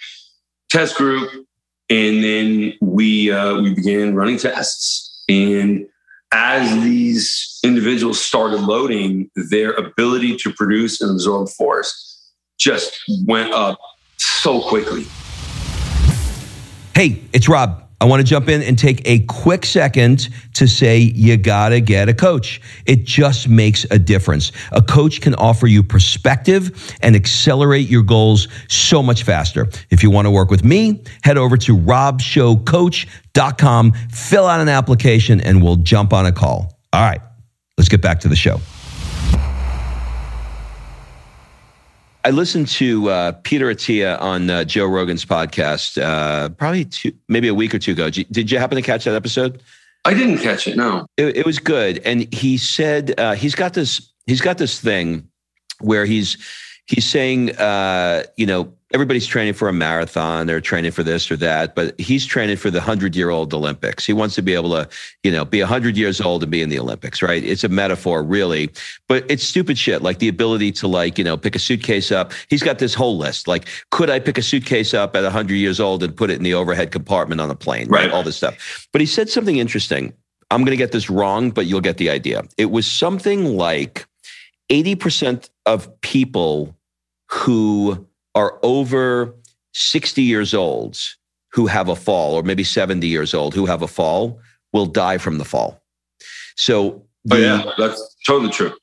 test 0.70 0.96
group, 0.96 1.30
and 1.90 2.24
then 2.24 2.74
we 2.82 3.32
uh, 3.32 3.62
we 3.62 3.74
began 3.74 4.16
running 4.16 4.38
tests. 4.38 5.24
And 5.30 5.88
as 6.32 6.70
these 6.84 7.60
individuals 7.64 8.20
started 8.20 8.62
loading, 8.62 9.30
their 9.36 9.74
ability 9.74 10.38
to 10.38 10.54
produce 10.54 11.02
and 11.02 11.12
absorb 11.12 11.50
force 11.50 12.32
just 12.58 12.98
went 13.26 13.54
up 13.54 13.80
so 14.18 14.62
quickly. 14.62 15.06
Hey, 16.94 17.22
it's 17.34 17.50
Rob. 17.50 17.85
I 18.02 18.06
want 18.06 18.20
to 18.20 18.26
jump 18.26 18.50
in 18.50 18.62
and 18.62 18.78
take 18.78 19.02
a 19.06 19.20
quick 19.20 19.66
second 19.66 20.28
to 20.56 20.68
say 20.68 20.98
you 21.00 21.38
got 21.38 21.70
to 21.70 21.80
get 21.80 22.10
a 22.10 22.14
coach. 22.14 22.60
It 22.86 23.06
just 23.06 23.48
makes 23.48 23.86
a 23.90 23.98
difference. 23.98 24.52
A 24.72 24.82
coach 24.82 25.22
can 25.22 25.36
offer 25.36 25.68
you 25.68 25.82
perspective 25.82 26.94
and 27.02 27.16
accelerate 27.16 27.88
your 27.88 28.04
goals 28.04 28.50
so 28.68 29.02
much 29.02 29.24
faster. 29.24 29.70
If 29.90 30.04
you 30.04 30.12
want 30.12 30.26
to 30.26 30.32
work 30.32 30.52
with 30.52 30.66
me, 30.66 31.02
head 31.24 31.38
over 31.38 31.56
to 31.58 31.78
robshowcoach.com, 31.78 33.92
fill 34.12 34.46
out 34.46 34.60
an 34.60 34.70
application, 34.70 35.42
and 35.42 35.64
we'll 35.64 35.78
jump 35.78 36.14
on 36.14 36.26
a 36.26 36.32
call. 36.32 36.80
All 36.92 37.02
right, 37.02 37.22
let's 37.78 37.90
get 37.90 38.02
back 38.02 38.20
to 38.22 38.28
the 38.28 38.36
show. 38.36 38.60
I 42.26 42.32
listened 42.32 42.70
to 42.70 43.08
uh, 43.12 43.32
Peter 43.44 43.68
Attia 43.68 44.20
on 44.20 44.50
uh, 44.50 44.64
Joe 44.64 44.88
Rogan's 44.88 45.24
podcast, 45.24 46.02
uh, 46.02 46.50
probably 46.50 46.86
two, 46.86 47.14
maybe 47.28 47.48
a 47.48 47.54
week 47.54 47.76
or 47.76 47.78
two 47.78 47.92
ago. 47.92 48.10
Did 48.10 48.50
you 48.50 48.58
happen 48.58 48.78
to 48.78 48.82
catch 48.82 49.04
that 49.04 49.14
episode? 49.14 49.62
I 50.06 50.16
didn't 50.16 50.40
catch 50.40 50.68
it. 50.68 50.76
No, 50.76 51.06
it, 51.18 51.38
it 51.38 51.46
was 51.46 51.60
good. 51.60 52.00
And 52.00 52.34
he 52.34 52.58
said 52.58 53.14
uh, 53.20 53.36
he's 53.36 53.54
got 53.54 53.76
this 53.76 54.12
he's 54.26 54.42
got 54.42 54.58
this 54.58 54.82
thing 54.82 55.30
where 55.82 56.06
he's 56.06 56.38
he's 56.88 57.06
saying, 57.06 57.56
uh, 57.58 58.24
you 58.38 58.48
know, 58.48 58.74
everybody's 58.96 59.28
training 59.28 59.54
for 59.54 59.68
a 59.68 59.74
marathon, 59.74 60.48
they're 60.48 60.62
training 60.62 60.92
for 60.92 61.04
this 61.04 61.30
or 61.30 61.36
that, 61.36 61.76
but 61.76 62.00
he's 62.00 62.26
training 62.26 62.56
for 62.56 62.72
the 62.72 62.80
hundred 62.80 63.14
year 63.14 63.30
old 63.30 63.54
Olympics. 63.54 64.06
He 64.06 64.14
wants 64.14 64.36
to 64.36 64.42
be 64.42 64.54
able 64.54 64.70
to, 64.70 64.88
you 65.22 65.32
know, 65.32 65.44
be 65.44 65.60
hundred 65.60 65.98
years 65.98 66.22
old 66.22 66.44
and 66.44 66.50
be 66.50 66.62
in 66.62 66.70
the 66.70 66.80
Olympics, 66.80 67.22
right? 67.22 67.44
It's 67.44 67.66
a 67.66 67.68
metaphor, 67.68 68.24
really, 68.24 68.72
but 69.10 69.30
it's 69.30 69.44
stupid 69.44 69.78
shit. 69.78 70.02
Like 70.02 70.20
the 70.20 70.30
ability 70.30 70.72
to, 70.72 70.88
like, 70.88 71.18
you 71.18 71.26
know, 71.26 71.36
pick 71.36 71.58
a 71.58 71.60
suitcase 71.60 72.10
up. 72.10 72.32
He's 72.50 72.64
got 72.64 72.80
this 72.80 72.94
whole 72.94 73.18
list. 73.18 73.50
Like, 73.50 73.68
could 73.92 74.10
I 74.10 74.18
pick 74.20 74.38
a 74.38 74.42
suitcase 74.42 74.94
up 74.94 75.14
at 75.14 75.30
hundred 75.30 75.56
years 75.56 75.82
old 75.82 76.02
and 76.02 76.16
put 76.16 76.30
it 76.30 76.38
in 76.38 76.44
the 76.44 76.54
overhead 76.54 76.94
compartment 76.94 77.42
on 77.42 77.52
a 77.52 77.56
plane? 77.56 77.90
Right. 77.90 78.06
right? 78.06 78.12
All 78.14 78.24
this 78.24 78.38
stuff. 78.38 78.88
But 78.94 79.02
he 79.02 79.08
said 79.08 79.30
something 79.30 79.58
interesting. 79.58 80.14
I'm 80.52 80.62
going 80.62 80.72
to 80.72 80.78
get 80.78 80.94
this 80.94 81.10
wrong, 81.10 81.52
but 81.52 81.66
you'll 81.66 81.82
get 81.82 81.98
the 81.98 82.10
idea. 82.10 82.44
It 82.58 82.72
was 82.72 82.90
something 82.90 83.58
like 83.58 84.08
80% 84.70 85.50
of 85.66 86.00
people 86.00 86.78
who 87.30 88.08
are 88.36 88.60
over 88.62 89.34
60 89.74 90.22
years 90.22 90.54
old 90.54 91.00
who 91.52 91.68
have 91.68 91.90
a 91.90 91.96
fall, 91.96 92.36
or 92.36 92.44
maybe 92.44 92.64
70 92.64 93.08
years 93.08 93.34
old 93.34 93.56
who 93.56 93.66
have 93.66 93.82
a 93.82 93.88
fall, 93.88 94.40
will 94.74 94.86
die 94.86 95.18
from 95.18 95.38
the 95.38 95.46
fall. 95.46 95.82
So, 96.58 97.06
the, 97.24 97.36
oh, 97.36 97.40
yeah, 97.40 97.72
that's 97.78 98.16
totally 98.28 98.52
true. 98.52 98.74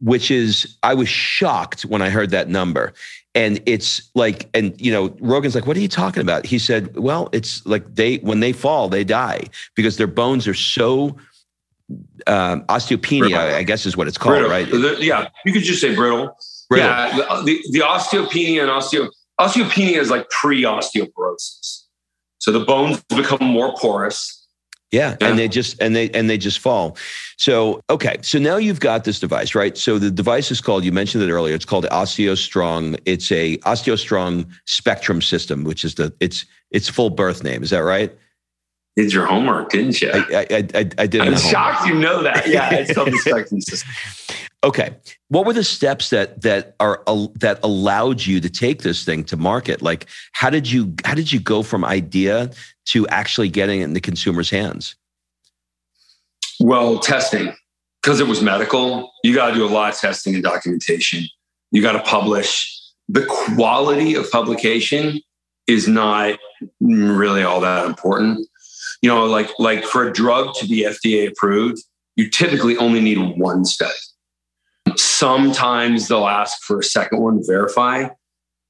Which 0.00 0.30
is, 0.30 0.76
I 0.82 0.94
was 0.94 1.08
shocked 1.08 1.82
when 1.82 2.02
I 2.02 2.10
heard 2.10 2.30
that 2.30 2.48
number. 2.48 2.92
And 3.34 3.62
it's 3.64 4.10
like, 4.16 4.50
and 4.54 4.78
you 4.80 4.90
know, 4.90 5.14
Rogan's 5.20 5.54
like, 5.54 5.66
what 5.66 5.76
are 5.76 5.80
you 5.80 5.88
talking 5.88 6.20
about? 6.20 6.44
He 6.44 6.58
said, 6.58 6.96
well, 6.96 7.28
it's 7.32 7.64
like 7.64 7.94
they, 7.94 8.16
when 8.18 8.40
they 8.40 8.52
fall, 8.52 8.88
they 8.88 9.04
die 9.04 9.44
because 9.76 9.96
their 9.98 10.08
bones 10.08 10.48
are 10.48 10.54
so 10.54 11.16
um, 12.26 12.62
osteopenia, 12.64 13.20
brittle. 13.20 13.38
I 13.38 13.62
guess 13.62 13.86
is 13.86 13.96
what 13.96 14.08
it's 14.08 14.18
called, 14.18 14.46
brittle. 14.46 14.50
right? 14.50 15.00
Yeah, 15.00 15.28
you 15.44 15.52
could 15.52 15.62
just 15.62 15.80
say 15.80 15.94
brittle. 15.94 16.36
Yeah, 16.70 17.16
the, 17.16 17.30
uh, 17.30 17.42
the, 17.42 17.64
the 17.72 17.80
osteopenia 17.80 18.62
and 18.62 18.70
osteo 18.70 19.08
osteopenia 19.40 19.96
is 19.96 20.10
like 20.10 20.28
pre-osteoporosis. 20.30 21.84
So 22.38 22.52
the 22.52 22.60
bones 22.60 23.02
become 23.08 23.44
more 23.46 23.74
porous. 23.74 24.36
Yeah, 24.92 25.16
yeah, 25.20 25.28
and 25.28 25.38
they 25.38 25.46
just 25.46 25.80
and 25.80 25.94
they 25.94 26.10
and 26.10 26.28
they 26.28 26.36
just 26.36 26.58
fall. 26.58 26.96
So 27.36 27.80
okay, 27.90 28.16
so 28.22 28.40
now 28.40 28.56
you've 28.56 28.80
got 28.80 29.04
this 29.04 29.20
device, 29.20 29.54
right? 29.54 29.78
So 29.78 29.98
the 29.98 30.10
device 30.10 30.50
is 30.50 30.60
called. 30.60 30.84
You 30.84 30.90
mentioned 30.90 31.22
it 31.22 31.30
earlier. 31.30 31.54
It's 31.54 31.64
called 31.64 31.84
OsteoStrong. 31.86 32.98
It's 33.04 33.30
a 33.30 33.58
OsteoStrong 33.58 34.50
Spectrum 34.66 35.22
system, 35.22 35.62
which 35.62 35.84
is 35.84 35.94
the 35.94 36.12
its 36.18 36.44
its 36.72 36.88
full 36.88 37.10
birth 37.10 37.44
name. 37.44 37.62
Is 37.62 37.70
that 37.70 37.80
right? 37.80 38.12
Did 38.96 39.12
your 39.12 39.26
homework, 39.26 39.70
didn't 39.70 40.00
you? 40.00 40.10
I 40.12 40.46
I, 40.50 40.68
I, 40.74 40.90
I 40.98 41.06
did. 41.06 41.20
I'm 41.20 41.36
shocked 41.36 41.86
you 41.86 41.94
know 41.94 42.24
that. 42.24 42.48
Yeah, 42.48 42.74
it's 42.74 42.92
called 42.92 43.12
the 43.12 43.18
Spectrum 43.24 43.60
system. 43.60 43.90
Okay, 44.62 44.94
what 45.28 45.46
were 45.46 45.54
the 45.54 45.64
steps 45.64 46.10
that 46.10 46.42
that 46.42 46.76
are 46.80 47.02
that 47.36 47.60
allowed 47.62 48.26
you 48.26 48.40
to 48.40 48.50
take 48.50 48.82
this 48.82 49.04
thing 49.04 49.24
to 49.24 49.36
market? 49.38 49.80
Like, 49.80 50.06
how 50.32 50.50
did 50.50 50.70
you 50.70 50.94
how 51.04 51.14
did 51.14 51.32
you 51.32 51.40
go 51.40 51.62
from 51.62 51.82
idea 51.82 52.50
to 52.86 53.08
actually 53.08 53.48
getting 53.48 53.80
it 53.80 53.84
in 53.84 53.94
the 53.94 54.00
consumer's 54.00 54.50
hands? 54.50 54.96
Well, 56.58 56.98
testing 56.98 57.54
because 58.02 58.20
it 58.20 58.26
was 58.26 58.42
medical. 58.42 59.10
You 59.24 59.34
got 59.34 59.48
to 59.48 59.54
do 59.54 59.64
a 59.64 59.68
lot 59.68 59.94
of 59.94 59.98
testing 59.98 60.34
and 60.34 60.44
documentation. 60.44 61.24
You 61.70 61.80
got 61.80 61.92
to 61.92 62.02
publish. 62.02 62.76
The 63.08 63.24
quality 63.26 64.14
of 64.14 64.30
publication 64.30 65.20
is 65.66 65.88
not 65.88 66.38
really 66.80 67.42
all 67.42 67.60
that 67.60 67.86
important. 67.86 68.46
You 69.00 69.08
know, 69.08 69.24
like 69.24 69.48
like 69.58 69.84
for 69.84 70.06
a 70.06 70.12
drug 70.12 70.54
to 70.56 70.66
be 70.66 70.84
FDA 70.84 71.28
approved, 71.28 71.78
you 72.16 72.28
typically 72.28 72.76
only 72.76 73.00
need 73.00 73.38
one 73.38 73.64
study 73.64 73.94
Sometimes 75.00 76.08
they'll 76.08 76.28
ask 76.28 76.62
for 76.62 76.80
a 76.80 76.84
second 76.84 77.20
one 77.20 77.38
to 77.38 77.44
verify, 77.46 78.08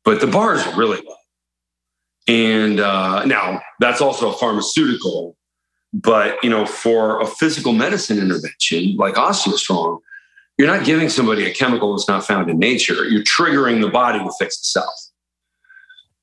but 0.04 0.20
the 0.20 0.26
bar 0.26 0.54
is 0.54 0.66
really 0.74 1.00
low. 1.02 1.14
And 2.28 2.78
uh, 2.78 3.24
now 3.24 3.60
that's 3.80 4.00
also 4.00 4.30
a 4.30 4.36
pharmaceutical, 4.36 5.36
but 5.92 6.42
you 6.44 6.50
know, 6.50 6.66
for 6.66 7.20
a 7.20 7.26
physical 7.26 7.72
medicine 7.72 8.18
intervention 8.18 8.96
like 8.96 9.14
OsteoStrong, 9.14 9.98
you're 10.56 10.68
not 10.68 10.84
giving 10.84 11.08
somebody 11.08 11.50
a 11.50 11.54
chemical 11.54 11.96
that's 11.96 12.06
not 12.06 12.24
found 12.24 12.48
in 12.50 12.58
nature. 12.58 13.08
You're 13.08 13.24
triggering 13.24 13.80
the 13.80 13.88
body 13.88 14.18
to 14.18 14.30
fix 14.38 14.58
itself. 14.58 14.94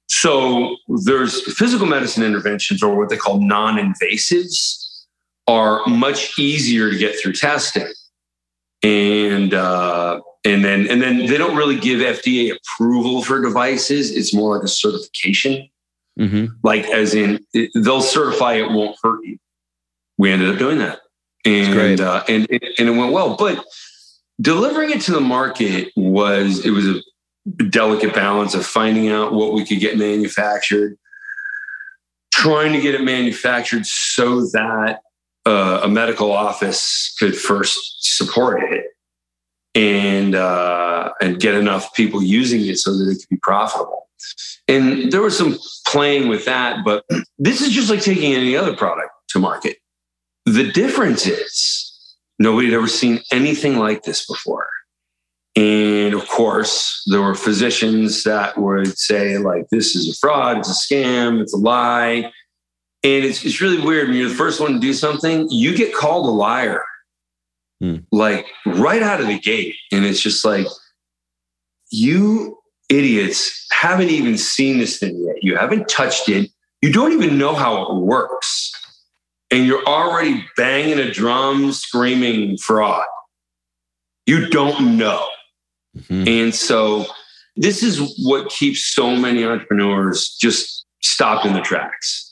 So 0.07 0.77
there's 1.03 1.41
physical 1.57 1.85
medicine 1.85 2.23
interventions, 2.23 2.81
or 2.81 2.97
what 2.97 3.09
they 3.09 3.17
call 3.17 3.41
non-invasives, 3.41 5.05
are 5.47 5.85
much 5.87 6.37
easier 6.39 6.89
to 6.89 6.97
get 6.97 7.19
through 7.19 7.33
testing 7.33 7.91
and 8.83 9.53
uh, 9.53 10.21
and 10.45 10.63
then 10.63 10.87
and 10.87 11.01
then 11.01 11.25
they 11.25 11.37
don't 11.37 11.55
really 11.55 11.79
give 11.79 11.99
FDA 11.99 12.55
approval 12.55 13.23
for 13.23 13.41
devices. 13.41 14.15
It's 14.15 14.33
more 14.33 14.55
like 14.55 14.63
a 14.63 14.67
certification, 14.67 15.69
mm-hmm. 16.19 16.45
like 16.63 16.85
as 16.85 17.13
in 17.13 17.45
it, 17.53 17.71
they'll 17.75 18.01
certify 18.01 18.53
it 18.53 18.71
won't 18.71 18.97
hurt 19.01 19.23
you. 19.23 19.37
We 20.17 20.31
ended 20.31 20.49
up 20.49 20.59
doing 20.59 20.79
that, 20.79 20.99
and 21.45 21.99
uh, 21.99 22.23
and 22.27 22.47
and 22.49 22.89
it 22.89 22.95
went 22.97 23.13
well. 23.13 23.35
But 23.35 23.63
delivering 24.39 24.91
it 24.91 25.01
to 25.01 25.11
the 25.11 25.21
market 25.21 25.91
was 25.95 26.65
it 26.65 26.71
was 26.71 26.87
a 26.87 27.01
delicate 27.69 28.13
balance 28.13 28.53
of 28.53 28.65
finding 28.65 29.09
out 29.09 29.33
what 29.33 29.53
we 29.53 29.65
could 29.65 29.79
get 29.79 29.97
manufactured, 29.97 30.97
trying 32.31 32.73
to 32.73 32.81
get 32.81 32.95
it 32.95 33.03
manufactured 33.03 33.85
so 33.85 34.41
that 34.47 34.99
uh, 35.47 35.79
a 35.83 35.87
medical 35.87 36.31
office 36.33 37.15
could 37.17 37.35
first 37.35 38.17
support 38.17 38.61
it 38.63 38.87
and 39.73 40.35
uh, 40.35 41.13
and 41.21 41.39
get 41.39 41.55
enough 41.55 41.93
people 41.93 42.21
using 42.21 42.65
it 42.65 42.77
so 42.77 42.97
that 42.97 43.09
it 43.09 43.15
could 43.15 43.29
be 43.29 43.39
profitable. 43.41 44.09
And 44.67 45.09
there 45.11 45.21
was 45.21 45.37
some 45.37 45.57
playing 45.87 46.27
with 46.27 46.43
that, 46.45 46.83
but 46.83 47.05
this 47.37 47.61
is 47.61 47.69
just 47.69 47.89
like 47.89 48.01
taking 48.01 48.33
any 48.33 48.57
other 48.57 48.75
product 48.75 49.11
to 49.29 49.39
market. 49.39 49.77
The 50.45 50.69
difference 50.69 51.25
is 51.25 52.15
nobody 52.39 52.67
had 52.67 52.75
ever 52.75 52.87
seen 52.87 53.21
anything 53.31 53.77
like 53.77 54.03
this 54.03 54.25
before. 54.25 54.67
And 55.55 56.13
of 56.13 56.27
course, 56.27 57.03
there 57.07 57.21
were 57.21 57.35
physicians 57.35 58.23
that 58.23 58.57
would 58.57 58.97
say, 58.97 59.37
like, 59.37 59.69
this 59.71 59.95
is 59.95 60.09
a 60.09 60.13
fraud, 60.19 60.59
it's 60.59 60.69
a 60.69 60.93
scam, 60.93 61.41
it's 61.41 61.53
a 61.53 61.57
lie. 61.57 62.31
And 63.07 63.23
it's, 63.23 63.45
it's 63.45 63.61
really 63.61 63.79
weird 63.79 64.09
when 64.09 64.17
you're 64.17 64.27
the 64.27 64.35
first 64.35 64.59
one 64.59 64.73
to 64.73 64.79
do 64.79 64.91
something, 64.91 65.49
you 65.49 65.73
get 65.73 65.95
called 65.95 66.25
a 66.25 66.29
liar, 66.29 66.83
hmm. 67.79 67.99
like 68.11 68.45
right 68.65 69.01
out 69.01 69.21
of 69.21 69.27
the 69.27 69.39
gate. 69.39 69.75
And 69.93 70.03
it's 70.03 70.19
just 70.19 70.43
like, 70.43 70.67
you 71.89 72.57
idiots 72.89 73.65
haven't 73.71 74.09
even 74.09 74.37
seen 74.37 74.79
this 74.79 74.99
thing 74.99 75.23
yet. 75.25 75.41
You 75.41 75.55
haven't 75.55 75.87
touched 75.87 76.27
it. 76.27 76.51
You 76.81 76.91
don't 76.91 77.13
even 77.13 77.37
know 77.37 77.55
how 77.55 77.83
it 77.83 77.95
works. 77.95 78.73
And 79.51 79.65
you're 79.65 79.85
already 79.85 80.45
banging 80.57 80.99
a 80.99 81.09
drum, 81.09 81.71
screaming 81.71 82.57
fraud. 82.57 83.05
You 84.25 84.49
don't 84.49 84.97
know. 84.97 85.25
Mm-hmm. 85.97 86.27
And 86.27 86.53
so 86.53 87.05
this 87.55 87.83
is 87.83 88.21
what 88.25 88.49
keeps 88.49 88.93
so 88.93 89.15
many 89.15 89.45
entrepreneurs 89.45 90.35
just 90.41 90.85
stopped 91.01 91.45
in 91.45 91.53
the 91.53 91.61
tracks. 91.61 92.26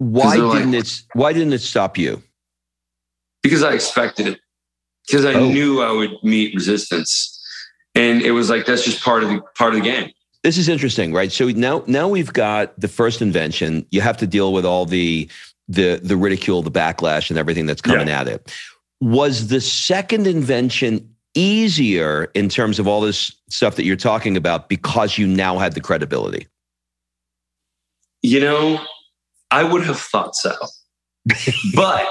Why 0.00 0.36
didn't 0.36 0.72
like, 0.72 0.84
it 0.84 1.02
why 1.12 1.34
didn't 1.34 1.52
it 1.52 1.60
stop 1.60 1.98
you? 1.98 2.22
Because 3.42 3.62
I 3.62 3.74
expected 3.74 4.28
it. 4.28 4.40
Because 5.06 5.26
I 5.26 5.34
oh. 5.34 5.46
knew 5.46 5.82
I 5.82 5.92
would 5.92 6.12
meet 6.22 6.54
resistance. 6.54 7.36
And 7.94 8.22
it 8.22 8.30
was 8.30 8.48
like 8.48 8.64
that's 8.64 8.82
just 8.82 9.02
part 9.02 9.22
of 9.22 9.28
the 9.28 9.42
part 9.58 9.74
of 9.74 9.80
the 9.80 9.84
game. 9.84 10.10
This 10.42 10.56
is 10.56 10.70
interesting, 10.70 11.12
right? 11.12 11.30
So 11.30 11.48
now 11.50 11.84
now 11.86 12.08
we've 12.08 12.32
got 12.32 12.80
the 12.80 12.88
first 12.88 13.20
invention. 13.20 13.84
You 13.90 14.00
have 14.00 14.16
to 14.18 14.26
deal 14.26 14.54
with 14.54 14.64
all 14.64 14.86
the 14.86 15.28
the 15.68 16.00
the 16.02 16.16
ridicule, 16.16 16.62
the 16.62 16.70
backlash, 16.70 17.28
and 17.28 17.38
everything 17.38 17.66
that's 17.66 17.82
coming 17.82 18.08
yeah. 18.08 18.22
at 18.22 18.28
it. 18.28 18.50
Was 19.02 19.48
the 19.48 19.60
second 19.60 20.26
invention 20.26 21.14
easier 21.34 22.30
in 22.34 22.48
terms 22.48 22.78
of 22.78 22.88
all 22.88 23.02
this 23.02 23.36
stuff 23.50 23.76
that 23.76 23.84
you're 23.84 23.96
talking 23.96 24.38
about 24.38 24.70
because 24.70 25.18
you 25.18 25.26
now 25.26 25.58
had 25.58 25.74
the 25.74 25.80
credibility? 25.82 26.46
You 28.22 28.40
know, 28.40 28.80
I 29.50 29.64
would 29.64 29.84
have 29.84 29.98
thought 29.98 30.34
so. 30.34 30.54
but 31.74 32.06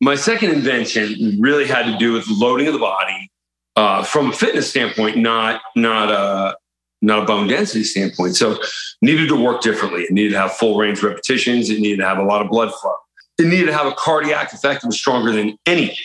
my 0.00 0.14
second 0.14 0.50
invention 0.50 1.38
really 1.40 1.66
had 1.66 1.86
to 1.86 1.96
do 1.98 2.12
with 2.12 2.28
loading 2.28 2.66
of 2.66 2.72
the 2.72 2.78
body 2.78 3.30
uh, 3.76 4.02
from 4.04 4.30
a 4.30 4.32
fitness 4.32 4.70
standpoint, 4.70 5.16
not 5.16 5.60
not 5.74 6.10
a 6.10 6.56
not 7.02 7.22
a 7.22 7.26
bone 7.26 7.46
density 7.48 7.84
standpoint. 7.84 8.36
So 8.36 8.58
needed 9.02 9.28
to 9.28 9.36
work 9.36 9.60
differently. 9.60 10.02
It 10.02 10.12
needed 10.12 10.32
to 10.32 10.38
have 10.38 10.52
full 10.52 10.78
range 10.78 11.02
repetitions. 11.02 11.70
It 11.70 11.80
needed 11.80 11.98
to 11.98 12.06
have 12.06 12.18
a 12.18 12.22
lot 12.22 12.42
of 12.42 12.50
blood 12.50 12.72
flow. 12.74 12.94
It 13.38 13.46
needed 13.46 13.66
to 13.66 13.72
have 13.72 13.86
a 13.86 13.92
cardiac 13.92 14.52
effect 14.52 14.82
that 14.82 14.86
was 14.86 14.96
stronger 14.96 15.32
than 15.32 15.58
any 15.66 15.98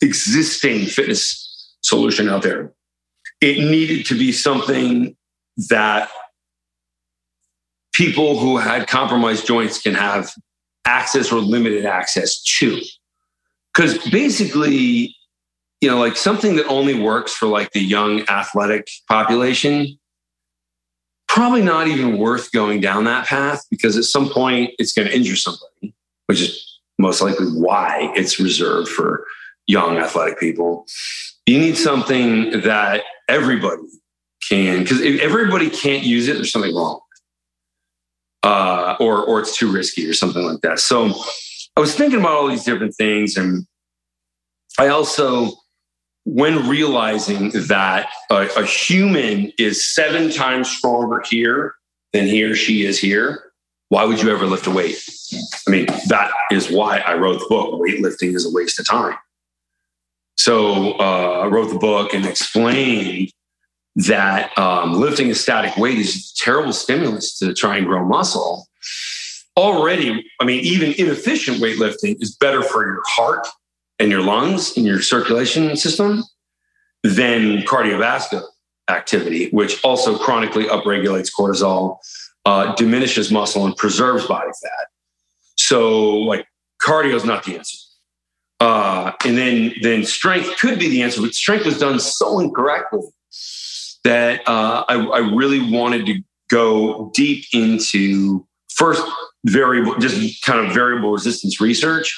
existing 0.00 0.86
fitness 0.86 1.76
solution 1.82 2.28
out 2.28 2.42
there. 2.42 2.72
It 3.40 3.58
needed 3.58 4.06
to 4.06 4.18
be 4.18 4.32
something 4.32 5.16
that 5.68 6.08
people 7.94 8.38
who 8.38 8.58
had 8.58 8.86
compromised 8.86 9.46
joints 9.46 9.80
can 9.80 9.94
have 9.94 10.32
access 10.84 11.32
or 11.32 11.40
limited 11.40 11.86
access 11.86 12.42
to. 12.42 12.80
Because 13.72 13.98
basically, 14.10 15.16
you 15.80 15.88
know, 15.88 15.98
like 15.98 16.16
something 16.16 16.56
that 16.56 16.66
only 16.66 16.98
works 16.98 17.32
for 17.32 17.46
like 17.46 17.72
the 17.72 17.80
young 17.80 18.28
athletic 18.28 18.88
population, 19.08 19.98
probably 21.28 21.62
not 21.62 21.88
even 21.88 22.18
worth 22.18 22.52
going 22.52 22.80
down 22.80 23.04
that 23.04 23.26
path 23.26 23.64
because 23.70 23.96
at 23.96 24.04
some 24.04 24.28
point 24.28 24.70
it's 24.78 24.92
going 24.92 25.08
to 25.08 25.16
injure 25.16 25.36
somebody, 25.36 25.94
which 26.26 26.40
is 26.40 26.80
most 26.98 27.20
likely 27.20 27.46
why 27.46 28.12
it's 28.14 28.38
reserved 28.38 28.88
for 28.88 29.26
young 29.66 29.96
athletic 29.96 30.38
people 30.38 30.86
you 31.46 31.58
need 31.58 31.76
something 31.76 32.60
that 32.62 33.02
everybody 33.28 33.82
can, 34.48 34.82
because 34.82 35.00
if 35.00 35.20
everybody 35.20 35.68
can't 35.68 36.04
use 36.04 36.28
it, 36.28 36.34
there's 36.34 36.50
something 36.50 36.74
wrong. 36.74 37.00
Uh, 38.44 38.94
or, 39.00 39.24
or 39.24 39.40
it's 39.40 39.56
too 39.56 39.72
risky 39.72 40.06
or 40.06 40.12
something 40.12 40.44
like 40.44 40.60
that. 40.60 40.78
So 40.78 41.14
I 41.76 41.80
was 41.80 41.94
thinking 41.94 42.20
about 42.20 42.32
all 42.32 42.48
these 42.48 42.64
different 42.64 42.94
things. 42.94 43.38
And 43.38 43.66
I 44.78 44.88
also, 44.88 45.52
when 46.26 46.68
realizing 46.68 47.52
that 47.68 48.10
a, 48.30 48.46
a 48.54 48.66
human 48.66 49.50
is 49.58 49.94
seven 49.94 50.30
times 50.30 50.68
stronger 50.68 51.22
here 51.26 51.74
than 52.12 52.26
he 52.26 52.44
or 52.44 52.54
she 52.54 52.84
is 52.84 52.98
here, 52.98 53.50
why 53.88 54.04
would 54.04 54.20
you 54.20 54.30
ever 54.30 54.44
lift 54.44 54.66
a 54.66 54.70
weight? 54.70 55.02
I 55.66 55.70
mean, 55.70 55.86
that 56.08 56.30
is 56.50 56.70
why 56.70 56.98
I 56.98 57.14
wrote 57.14 57.38
the 57.38 57.46
book. 57.48 57.80
Weightlifting 57.80 58.34
is 58.34 58.44
a 58.44 58.52
waste 58.52 58.78
of 58.78 58.86
time. 58.86 59.16
So 60.36 60.98
uh, 60.98 61.40
I 61.44 61.46
wrote 61.46 61.70
the 61.70 61.78
book 61.78 62.12
and 62.12 62.26
explained 62.26 63.30
that 63.96 64.56
um, 64.58 64.94
lifting 64.94 65.30
a 65.30 65.34
static 65.34 65.76
weight 65.76 65.98
is 65.98 66.32
a 66.32 66.44
terrible 66.44 66.72
stimulus 66.72 67.38
to 67.38 67.54
try 67.54 67.76
and 67.76 67.86
grow 67.86 68.04
muscle. 68.04 68.66
Already, 69.56 70.24
I 70.40 70.44
mean, 70.44 70.64
even 70.64 70.94
inefficient 70.98 71.58
weightlifting 71.58 72.20
is 72.20 72.34
better 72.34 72.62
for 72.62 72.84
your 72.84 73.02
heart 73.06 73.46
and 74.00 74.10
your 74.10 74.22
lungs 74.22 74.76
and 74.76 74.84
your 74.84 75.00
circulation 75.00 75.76
system 75.76 76.24
than 77.04 77.58
cardiovascular 77.62 78.42
activity, 78.88 79.48
which 79.50 79.82
also 79.84 80.18
chronically 80.18 80.64
upregulates 80.64 81.30
cortisol, 81.32 81.98
uh, 82.44 82.74
diminishes 82.74 83.30
muscle, 83.30 83.64
and 83.64 83.76
preserves 83.76 84.26
body 84.26 84.50
fat. 84.62 84.88
So, 85.56 86.16
like, 86.16 86.46
cardio 86.82 87.14
is 87.14 87.24
not 87.24 87.44
the 87.44 87.56
answer. 87.56 87.78
Uh, 88.60 89.12
and 89.24 89.36
then 89.36 89.74
then 89.82 90.04
strength 90.04 90.58
could 90.58 90.78
be 90.78 90.88
the 90.88 91.02
answer, 91.02 91.20
but 91.20 91.34
strength 91.34 91.66
was 91.66 91.78
done 91.78 92.00
so 92.00 92.40
incorrectly 92.40 93.00
that 94.04 94.46
uh, 94.46 94.84
I, 94.88 94.96
I 94.96 95.18
really 95.34 95.72
wanted 95.72 96.06
to 96.06 96.20
go 96.50 97.10
deep 97.14 97.46
into 97.52 98.46
first 98.68 99.02
variable, 99.46 99.96
just 99.98 100.44
kind 100.44 100.64
of 100.64 100.72
variable 100.72 101.12
resistance 101.12 101.60
research, 101.60 102.14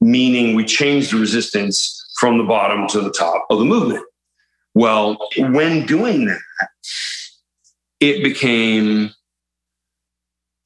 meaning 0.00 0.54
we 0.54 0.64
change 0.64 1.10
the 1.10 1.18
resistance 1.18 2.00
from 2.18 2.38
the 2.38 2.44
bottom 2.44 2.86
to 2.88 3.00
the 3.00 3.10
top 3.10 3.46
of 3.50 3.58
the 3.58 3.64
movement. 3.64 4.04
Well, 4.74 5.16
when 5.38 5.86
doing 5.86 6.26
that, 6.26 6.68
it 8.00 8.22
became 8.24 9.10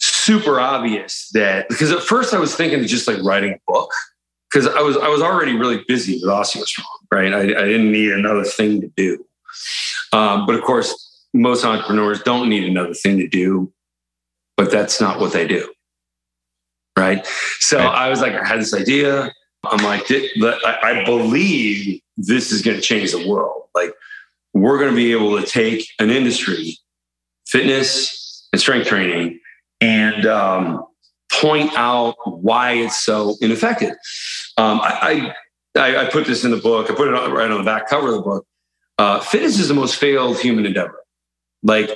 super 0.01 0.61
obvious 0.61 1.29
that 1.33 1.69
because 1.69 1.91
at 1.91 2.03
first 2.03 2.35
I 2.35 2.39
was 2.39 2.55
thinking 2.55 2.81
of 2.81 2.87
just 2.87 3.09
like 3.09 3.23
writing 3.23 3.53
a 3.53 3.73
book 3.73 3.91
because 4.51 4.67
I 4.67 4.81
was 4.81 4.97
I 4.97 5.09
was 5.09 5.21
already 5.21 5.57
really 5.57 5.85
busy 5.87 6.15
with 6.15 6.31
OsteoStrong, 6.31 6.85
right? 7.11 7.33
I, 7.33 7.41
I 7.41 7.65
didn't 7.65 7.93
need 7.93 8.13
another 8.13 8.45
thing 8.45 8.81
to 8.81 8.89
do. 8.97 9.25
Um, 10.13 10.47
but 10.47 10.55
of 10.55 10.63
course, 10.63 11.27
most 11.35 11.65
entrepreneurs 11.65 12.23
don't 12.23 12.49
need 12.49 12.65
another 12.65 12.95
thing 12.95 13.19
to 13.19 13.29
do, 13.29 13.73
but 14.57 14.71
that's 14.71 15.01
not 15.01 15.21
what 15.21 15.33
they 15.33 15.47
do, 15.47 15.73
right? 16.97 17.27
So 17.61 17.79
right. 17.79 17.87
I 17.87 18.09
was 18.09 18.21
like, 18.21 18.33
I 18.33 18.47
had 18.47 18.61
this 18.61 18.75
idea. 18.75 19.33
I'm 19.65 19.85
like, 19.85 20.07
I 20.11 21.03
believe 21.05 22.01
this 22.17 22.53
is 22.53 22.63
going 22.63 22.77
to 22.77 22.83
change 22.83 23.13
the 23.13 23.29
world. 23.29 23.65
Like, 23.75 23.93
we're 24.55 24.79
going 24.79 24.91
to 24.91 24.97
be 24.97 25.13
able 25.13 25.39
to 25.41 25.47
take 25.47 25.87
an 25.99 26.11
industry, 26.11 26.79
fitness 27.47 28.49
and 28.53 28.61
strength 28.61 28.89
training, 28.89 29.41
and 29.81 30.27
um, 30.27 30.85
point 31.31 31.73
out 31.77 32.17
why 32.25 32.73
it's 32.73 33.05
so 33.05 33.37
ineffective. 33.41 33.95
Um, 34.57 34.81
I, 34.83 35.35
I, 35.77 36.07
I, 36.07 36.11
put 36.11 36.27
this 36.27 36.45
in 36.45 36.51
the 36.51 36.57
book. 36.57 36.91
I 36.91 36.95
put 36.95 37.09
it 37.09 37.13
right 37.13 37.51
on 37.51 37.59
the 37.59 37.65
back 37.65 37.89
cover 37.89 38.09
of 38.09 38.15
the 38.15 38.23
book. 38.23 38.47
Uh, 38.99 39.21
fitness 39.21 39.59
is 39.59 39.69
the 39.69 39.75
most 39.75 39.97
failed 39.97 40.39
human 40.39 40.67
endeavor. 40.67 41.01
Like 41.63 41.91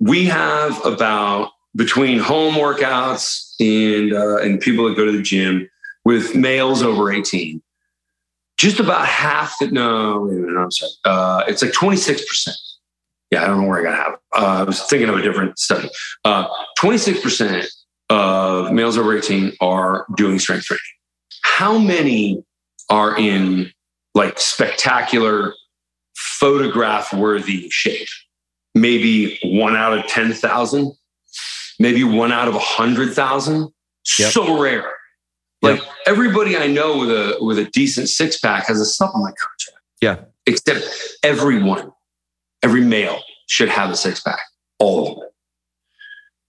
we 0.00 0.24
have 0.26 0.84
about 0.84 1.50
between 1.76 2.18
home 2.18 2.54
workouts 2.54 3.54
and 3.60 4.12
uh, 4.12 4.38
and 4.38 4.60
people 4.60 4.88
that 4.88 4.96
go 4.96 5.04
to 5.04 5.12
the 5.12 5.22
gym 5.22 5.68
with 6.04 6.34
males 6.34 6.82
over 6.82 7.12
18, 7.12 7.62
just 8.56 8.80
about 8.80 9.06
half 9.06 9.54
that. 9.60 9.72
No, 9.72 10.24
no, 10.24 10.60
I'm 10.60 10.70
sorry. 10.70 10.92
Uh, 11.04 11.44
it's 11.46 11.62
like 11.62 11.72
26 11.72 12.26
percent. 12.26 12.56
Yeah, 13.30 13.44
I 13.44 13.46
don't 13.46 13.62
know 13.62 13.68
where 13.68 13.80
I 13.80 13.82
got 13.82 13.96
half. 13.96 14.18
Uh, 14.36 14.60
I 14.60 14.62
was 14.64 14.82
thinking 14.82 15.08
of 15.08 15.16
a 15.16 15.22
different 15.22 15.58
study. 15.58 15.88
Uh, 16.24 16.46
26 16.78 17.20
percent 17.20 17.66
of 18.10 18.72
males 18.72 18.98
over 18.98 19.16
18 19.16 19.52
are 19.60 20.06
doing 20.16 20.38
strength 20.38 20.64
training. 20.64 20.80
How 21.42 21.78
many 21.78 22.44
are 22.90 23.16
in 23.16 23.72
like 24.14 24.38
spectacular 24.38 25.54
photograph 26.22 27.12
worthy 27.12 27.68
shape. 27.70 28.08
Maybe 28.74 29.38
one 29.44 29.76
out 29.76 29.96
of 29.96 30.06
10,000, 30.06 30.92
maybe 31.78 32.04
one 32.04 32.32
out 32.32 32.48
of 32.48 32.54
a 32.54 32.58
100,000. 32.58 33.68
Yep. 34.18 34.32
So 34.32 34.60
rare. 34.60 34.90
Like 35.60 35.80
yep. 35.80 35.88
everybody 36.06 36.56
I 36.56 36.66
know 36.66 36.98
with 36.98 37.10
a 37.10 37.36
with 37.40 37.58
a 37.58 37.66
decent 37.66 38.08
six 38.08 38.38
pack 38.38 38.66
has 38.66 38.80
a 38.80 38.84
supplement 38.84 39.36
contract. 39.38 39.84
Yeah. 40.00 40.24
Except 40.44 40.84
everyone, 41.22 41.92
every 42.64 42.80
male 42.80 43.20
should 43.46 43.68
have 43.68 43.90
a 43.90 43.96
six 43.96 44.20
pack. 44.20 44.40
All 44.80 45.06
of 45.06 45.16
them. 45.16 45.28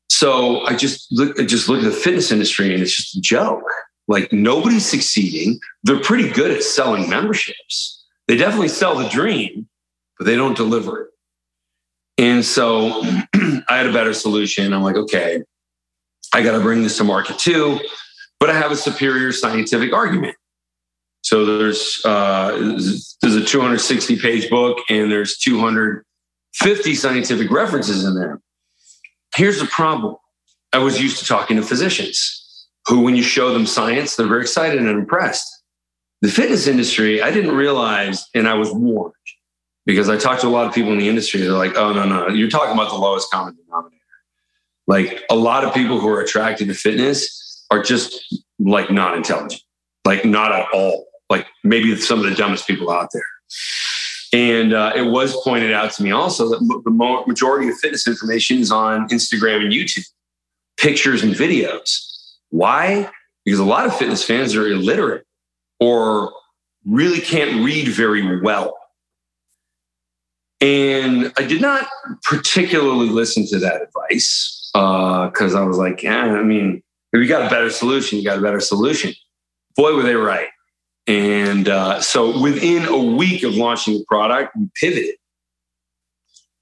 So 0.10 0.62
I 0.66 0.76
just 0.76 1.12
look, 1.12 1.40
I 1.40 1.46
just 1.46 1.70
look 1.70 1.80
at 1.80 1.86
the 1.86 1.92
fitness 1.92 2.32
industry 2.32 2.74
and 2.74 2.82
it's 2.82 2.96
just 2.96 3.18
a 3.18 3.22
joke. 3.22 3.64
Like 4.08 4.34
nobody's 4.34 4.86
succeeding. 4.86 5.60
They're 5.84 6.02
pretty 6.02 6.30
good 6.32 6.50
at 6.50 6.64
selling 6.64 7.08
memberships. 7.08 8.03
They 8.28 8.38
definitely 8.38 8.70
sell 8.70 8.96
the 8.96 9.10
dream, 9.10 9.68
but 10.18 10.26
they 10.26 10.36
don't 10.36 10.56
deliver 10.56 11.02
it. 11.02 11.10
And 12.18 12.46
so 12.46 12.90
I 13.68 13.78
had 13.78 13.88
a 13.88 13.94
better 13.94 14.14
solution. 14.14 14.74
I'm 14.74 14.84
like, 14.84 14.96
okay, 14.96 15.42
I 16.34 16.42
got 16.42 16.54
to 16.54 16.60
bring 16.60 16.84
this 16.84 16.98
to 16.98 17.04
market 17.04 17.38
too, 17.40 17.80
but 18.40 18.50
I 18.50 18.54
have 18.54 18.72
a 18.72 18.76
superior 18.76 19.32
scientific 19.32 19.94
argument. 19.94 20.36
So 21.22 21.46
there's 21.46 22.02
uh, 22.04 22.52
there's 23.22 23.36
a 23.36 23.44
260 23.44 24.20
page 24.20 24.50
book 24.50 24.80
and 24.90 25.10
there's 25.10 25.38
250 25.38 26.96
scientific 26.96 27.50
references 27.50 28.04
in 28.04 28.16
there. 28.16 28.42
Here's 29.36 29.60
the 29.60 29.66
problem. 29.66 30.18
I 30.74 30.80
was 30.80 31.02
used 31.02 31.20
to 31.20 31.26
talking 31.26 31.56
to 31.58 31.64
physicians 31.64 32.68
who, 32.88 33.00
when 33.00 33.16
you 33.16 33.24
show 33.24 33.54
them 33.54 33.66
science, 33.66 34.16
they're 34.16 34.28
very 34.28 34.42
excited 34.42 34.80
and 34.80 34.90
impressed. 34.90 35.63
The 36.24 36.30
fitness 36.30 36.68
industry, 36.68 37.22
I 37.22 37.32
didn't 37.32 37.54
realize, 37.54 38.30
and 38.34 38.48
I 38.48 38.54
was 38.54 38.72
warned 38.72 39.14
because 39.86 40.08
I 40.08 40.16
talked 40.16 40.40
to 40.42 40.48
a 40.48 40.50
lot 40.50 40.66
of 40.66 40.74
people 40.74 40.94
in 40.94 40.98
the 40.98 41.10
industry. 41.10 41.42
They're 41.42 41.52
like, 41.52 41.76
oh, 41.76 41.92
no, 41.92 42.06
no, 42.06 42.30
you're 42.30 42.50
talking 42.50 42.72
about 42.72 42.92
the 42.92 42.96
lowest 42.96 43.30
common 43.30 43.58
denominator. 43.58 44.00
Like 44.88 45.22
a 45.30 45.36
lot 45.36 45.66
of 45.66 45.74
people 45.74 46.00
who 46.00 46.08
are 46.08 46.22
attracted 46.22 46.70
to 46.70 46.76
fitness 46.76 47.66
are 47.72 47.84
just 47.84 48.42
like 48.58 48.90
not 48.90 49.18
intelligent, 49.18 49.62
like 50.06 50.24
not 50.24 50.54
at 50.54 50.66
all. 50.74 51.08
Like 51.30 51.46
maybe 51.66 51.94
some 51.98 52.20
of 52.20 52.26
the 52.30 52.36
dumbest 52.36 52.68
people 52.68 52.90
out 52.90 53.10
there. 53.12 53.26
And 54.32 54.72
uh, 54.72 54.94
it 54.96 55.12
was 55.12 55.36
pointed 55.44 55.74
out 55.74 55.92
to 55.92 56.04
me 56.04 56.12
also 56.12 56.48
that 56.52 56.82
the 56.86 57.24
majority 57.28 57.68
of 57.68 57.78
fitness 57.80 58.08
information 58.08 58.60
is 58.60 58.72
on 58.72 59.10
Instagram 59.10 59.62
and 59.62 59.74
YouTube, 59.74 60.08
pictures 60.78 61.22
and 61.22 61.36
videos. 61.36 62.00
Why? 62.50 63.12
Because 63.44 63.60
a 63.60 63.66
lot 63.66 63.86
of 63.86 63.98
fitness 63.98 64.24
fans 64.24 64.56
are 64.56 64.70
illiterate 64.70 65.26
or 65.84 66.32
really 66.86 67.20
can't 67.20 67.64
read 67.64 67.90
very 67.90 68.40
well. 68.42 68.78
And 70.62 71.34
I 71.38 71.44
did 71.44 71.62
not 71.62 71.88
particularly 72.24 73.10
listen 73.10 73.46
to 73.48 73.60
that 73.60 73.82
advice 73.82 74.70
because 74.72 75.56
uh, 75.56 75.62
I 75.62 75.66
was 75.66 75.78
like, 75.78 76.02
yeah, 76.02 76.24
I 76.24 76.44
mean, 76.44 76.82
if 77.12 77.22
you 77.22 77.28
got 77.28 77.46
a 77.46 77.50
better 77.50 77.70
solution, 77.70 78.18
you 78.18 78.24
got 78.24 78.38
a 78.38 78.42
better 78.42 78.62
solution. 78.62 79.14
Boy, 79.76 79.94
were 79.94 80.04
they 80.04 80.16
right. 80.16 80.48
And 81.06 81.68
uh, 81.68 82.00
so 82.00 82.42
within 82.42 82.86
a 82.86 82.98
week 82.98 83.44
of 83.44 83.56
launching 83.56 83.96
the 83.96 84.06
product, 84.08 84.56
we 84.56 84.70
pivoted 84.80 85.16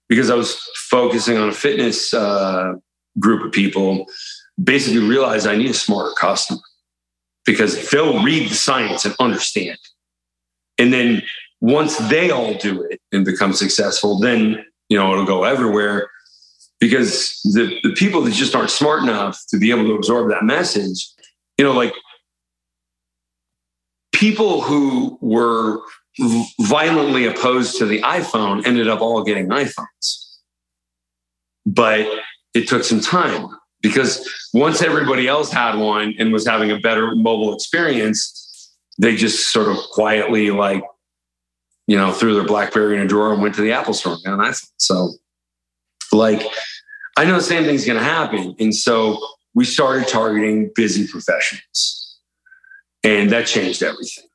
because 0.09 0.31
I 0.31 0.35
was 0.35 0.59
focusing 0.89 1.37
on 1.37 1.49
a 1.49 1.53
fitness 1.53 2.11
uh, 2.11 2.73
group 3.19 3.45
of 3.45 3.51
people 3.51 4.07
basically 4.61 5.07
realized 5.07 5.45
I 5.45 5.55
need 5.55 5.69
a 5.69 5.75
smarter 5.75 6.13
customer 6.19 6.59
because 7.45 7.89
they'll 7.89 8.23
read 8.23 8.49
the 8.49 8.55
science 8.55 9.05
and 9.05 9.15
understand. 9.19 9.77
And 10.77 10.93
then 10.93 11.23
once 11.59 11.97
they 12.09 12.31
all 12.31 12.53
do 12.55 12.81
it 12.83 12.99
and 13.11 13.23
become 13.25 13.53
successful, 13.53 14.19
then 14.19 14.65
you 14.89 14.97
know 14.97 15.11
it'll 15.13 15.25
go 15.25 15.43
everywhere 15.43 16.09
because 16.79 17.39
the, 17.43 17.79
the 17.83 17.93
people 17.93 18.21
that 18.21 18.33
just 18.33 18.55
aren't 18.55 18.71
smart 18.71 19.03
enough 19.03 19.39
to 19.49 19.57
be 19.57 19.69
able 19.69 19.85
to 19.85 19.93
absorb 19.93 20.29
that 20.31 20.43
message, 20.43 21.07
you 21.57 21.63
know, 21.63 21.73
like 21.73 21.93
people 24.11 24.61
who 24.61 25.17
were 25.21 25.79
violently 26.59 27.25
opposed 27.25 27.77
to 27.77 27.85
the 27.85 28.01
iPhone 28.01 28.65
ended 28.65 28.89
up 28.89 28.99
all 28.99 29.23
getting 29.23 29.47
iPhones. 29.49 30.39
But 31.65 32.07
it 32.55 32.67
took 32.67 32.83
some 32.83 32.99
time 32.99 33.47
because 33.81 34.27
once 34.53 34.81
everybody 34.81 35.27
else 35.27 35.51
had 35.51 35.75
one 35.75 36.13
and 36.19 36.31
was 36.31 36.47
having 36.47 36.71
a 36.71 36.79
better 36.79 37.15
mobile 37.15 37.53
experience, 37.53 38.73
they 38.99 39.15
just 39.15 39.51
sort 39.51 39.67
of 39.67 39.77
quietly 39.91 40.51
like, 40.51 40.83
you 41.87 41.97
know, 41.97 42.11
threw 42.11 42.33
their 42.35 42.45
BlackBerry 42.45 42.95
in 42.95 43.01
a 43.01 43.07
drawer 43.07 43.33
and 43.33 43.41
went 43.41 43.55
to 43.55 43.61
the 43.61 43.71
Apple 43.71 43.93
store. 43.93 44.17
And 44.25 44.39
that's 44.39 44.71
so 44.77 45.13
like, 46.11 46.43
I 47.17 47.25
know 47.25 47.35
the 47.35 47.41
same 47.41 47.63
thing's 47.63 47.85
going 47.85 47.97
to 47.97 48.03
happen. 48.03 48.55
And 48.59 48.75
so 48.75 49.19
we 49.53 49.65
started 49.65 50.07
targeting 50.07 50.71
busy 50.75 51.07
professionals 51.07 52.19
and 53.03 53.29
that 53.31 53.47
changed 53.47 53.83
everything. 53.83 54.25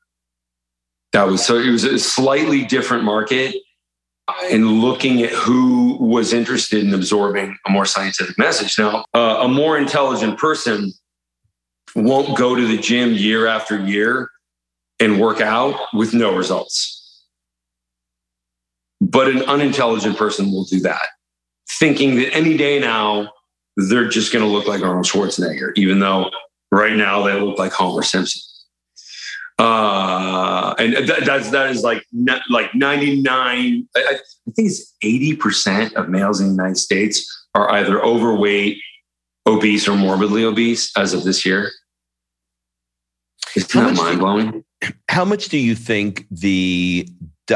That 1.13 1.27
was 1.27 1.45
so 1.45 1.57
it 1.57 1.69
was 1.69 1.83
a 1.83 1.97
slightly 1.97 2.65
different 2.65 3.03
market 3.03 3.55
and 4.51 4.81
looking 4.81 5.21
at 5.21 5.31
who 5.31 5.97
was 5.99 6.33
interested 6.33 6.83
in 6.83 6.93
absorbing 6.93 7.57
a 7.65 7.69
more 7.69 7.85
scientific 7.85 8.37
message. 8.37 8.77
Now, 8.77 9.05
uh, 9.13 9.39
a 9.41 9.47
more 9.47 9.77
intelligent 9.77 10.37
person 10.37 10.91
won't 11.95 12.37
go 12.37 12.55
to 12.55 12.67
the 12.67 12.77
gym 12.77 13.13
year 13.13 13.47
after 13.47 13.79
year 13.79 14.29
and 14.99 15.19
work 15.19 15.41
out 15.41 15.79
with 15.93 16.13
no 16.13 16.35
results. 16.35 17.25
But 18.99 19.27
an 19.29 19.43
unintelligent 19.43 20.17
person 20.17 20.51
will 20.51 20.65
do 20.65 20.79
that, 20.81 21.07
thinking 21.79 22.15
that 22.15 22.33
any 22.33 22.57
day 22.57 22.79
now 22.79 23.31
they're 23.77 24.09
just 24.09 24.33
going 24.33 24.43
to 24.43 24.51
look 24.51 24.67
like 24.67 24.81
Arnold 24.81 25.05
Schwarzenegger, 25.05 25.71
even 25.75 25.99
though 25.99 26.31
right 26.71 26.95
now 26.95 27.23
they 27.23 27.39
look 27.39 27.59
like 27.59 27.71
Homer 27.71 28.01
Simpson. 28.01 28.41
Uh, 29.59 30.75
and 30.77 30.93
that, 31.07 31.25
that's 31.25 31.49
that 31.49 31.71
is 31.71 31.81
like 31.81 32.05
like 32.49 32.75
ninety 32.75 33.19
nine. 33.19 33.87
I, 33.95 33.99
I 33.99 34.51
think 34.55 34.69
it's 34.69 34.93
eighty 35.01 35.35
percent 35.35 35.95
of 35.95 36.09
males 36.09 36.39
in 36.39 36.47
the 36.47 36.53
United 36.53 36.77
States 36.77 37.25
are 37.55 37.71
either 37.71 38.03
overweight, 38.03 38.77
obese, 39.47 39.87
or 39.87 39.95
morbidly 39.95 40.43
obese 40.43 40.95
as 40.95 41.13
of 41.13 41.23
this 41.23 41.43
year. 41.43 41.71
It's 43.55 43.73
not 43.73 43.95
mind 43.95 44.19
blowing. 44.19 44.63
How 45.09 45.25
much 45.25 45.49
do 45.49 45.57
you 45.57 45.73
think 45.73 46.27
the 46.29 47.09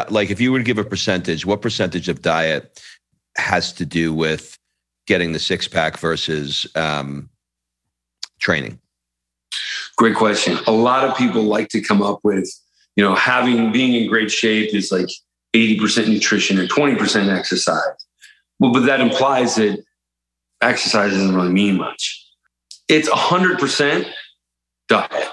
like 0.10 0.32
if 0.32 0.42
you 0.42 0.52
were 0.52 0.58
to 0.58 0.66
give 0.66 0.80
a 0.80 0.84
percentage, 0.84 1.46
what 1.46 1.62
percentage 1.62 2.10
of 2.10 2.24
diet 2.24 2.82
has 3.38 3.72
to 3.74 3.86
do 3.86 4.12
with 4.12 4.58
getting 5.06 5.34
the 5.34 5.40
six 5.40 5.68
pack 5.68 6.00
versus 6.00 6.66
um, 6.74 7.30
training? 8.40 8.80
Great 9.98 10.16
question. 10.16 10.58
A 10.68 10.72
lot 10.72 11.08
of 11.08 11.16
people 11.16 11.44
like 11.44 11.70
to 11.70 11.82
come 11.82 12.02
up 12.02 12.20
with, 12.24 12.50
you 12.96 13.04
know, 13.04 13.16
having 13.16 13.72
being 13.72 13.94
in 13.94 14.10
great 14.10 14.32
shape 14.32 14.74
is 14.74 14.92
like 14.92 15.10
80% 15.54 16.08
nutrition 16.08 16.60
and 16.60 16.70
20% 16.70 17.36
exercise. 17.36 17.84
Well, 18.60 18.72
but 18.72 18.86
that 18.86 19.02
implies 19.02 19.56
that 19.56 19.84
exercise 20.62 21.12
doesn't 21.12 21.36
really 21.36 21.52
mean 21.52 21.78
much. 21.78 22.26
It's 22.88 23.10
100% 23.10 24.10
diet 24.88 25.30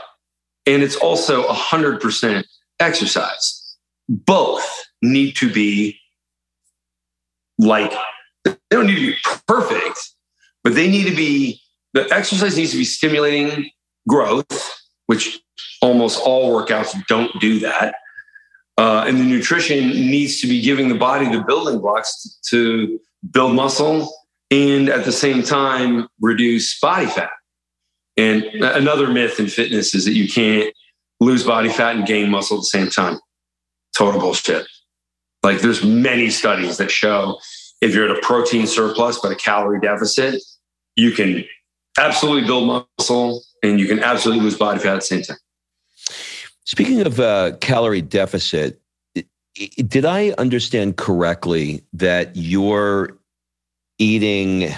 and 0.67 0.83
it's 0.83 0.97
also 0.97 1.47
100% 1.49 2.45
exercise. 2.81 3.77
Both 4.09 4.85
need 5.03 5.37
to 5.37 5.53
be 5.53 5.99
like, 7.59 7.93
they 8.45 8.57
don't 8.71 8.87
need 8.87 8.97
to 8.97 9.13
be 9.13 9.17
perfect, 9.47 9.99
but 10.63 10.75
they 10.75 10.89
need 10.89 11.09
to 11.09 11.17
be, 11.17 11.61
the 11.95 12.09
exercise 12.13 12.57
needs 12.57 12.73
to 12.73 12.79
be 12.79 12.85
stimulating 12.85 13.71
growth, 14.09 14.81
which 15.07 15.39
almost 15.81 16.21
all 16.25 16.53
workouts 16.53 16.95
don't 17.07 17.31
do 17.41 17.61
that. 17.61 17.95
Uh, 18.77 19.05
and 19.07 19.19
the 19.19 19.25
nutrition 19.25 19.89
needs 19.91 20.41
to 20.41 20.47
be 20.47 20.61
giving 20.61 20.89
the 20.89 20.95
body 20.95 21.29
the 21.31 21.43
building 21.43 21.81
blocks 21.81 22.39
to 22.49 22.99
build 23.31 23.55
muscle 23.55 24.13
and 24.51 24.89
at 24.89 25.05
the 25.05 25.13
same 25.13 25.43
time 25.43 26.09
reduce 26.21 26.79
body 26.81 27.07
fat. 27.07 27.31
And 28.17 28.45
another 28.45 29.09
myth 29.09 29.39
in 29.39 29.49
fitness 29.49 29.95
is 29.95 30.05
that 30.05 30.13
you 30.13 30.29
can't 30.29 30.73
lose 31.21 31.45
body 31.45 31.69
fat 31.69 31.97
and 31.97 32.07
gain 32.07 32.31
muscle 32.31 32.59
at 32.59 32.61
the 32.61 32.67
same 32.67 32.89
time. 32.89 33.19
Total 33.97 34.21
bullshit. 34.21 34.67
Like 35.43 35.61
there's 35.61 35.85
many 35.85 36.31
studies 36.31 36.79
that 36.79 36.91
show 36.91 37.39
if 37.81 37.95
you're 37.95 38.11
at 38.11 38.17
a 38.17 38.21
protein 38.21 38.67
surplus 38.67 39.19
but 39.21 39.33
a 39.33 39.37
calorie 39.37 39.81
deficit, 39.81 40.43
you 40.97 41.13
can 41.13 41.45
absolutely 41.99 42.47
build 42.47 42.87
muscle 42.99 43.43
and 43.63 43.79
you 43.81 43.87
can 43.87 44.01
absolutely 44.01 44.45
lose 44.45 44.57
body 44.57 44.79
fat 44.79 44.95
at 44.95 44.95
the 44.97 45.01
same 45.03 45.23
time. 45.23 45.37
Speaking 46.65 47.01
of 47.01 47.19
uh, 47.19 47.57
calorie 47.61 48.03
deficit, 48.03 48.81
did 49.55 50.05
I 50.05 50.31
understand 50.39 50.97
correctly 50.97 51.83
that 51.95 52.37
you're 52.37 53.19
eating 53.99 54.71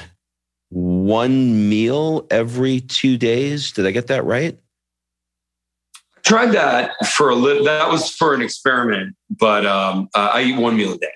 one 0.71 1.69
meal 1.69 2.27
every 2.31 2.81
two 2.81 3.19
days? 3.19 3.73
Did 3.73 3.87
I 3.87 3.91
get 3.91 4.07
that 4.07 4.25
right? 4.25 4.59
Tried 6.23 6.53
that 6.53 6.93
for 7.09 7.31
a 7.31 7.35
little. 7.35 7.65
That 7.65 7.89
was 7.89 8.11
for 8.11 8.35
an 8.35 8.43
experiment, 8.43 9.17
but 9.31 9.67
um, 9.67 10.09
uh, 10.15 10.31
I 10.35 10.43
eat 10.43 10.57
one 10.57 10.77
meal 10.77 10.93
a 10.95 10.99
day. 10.99 11.13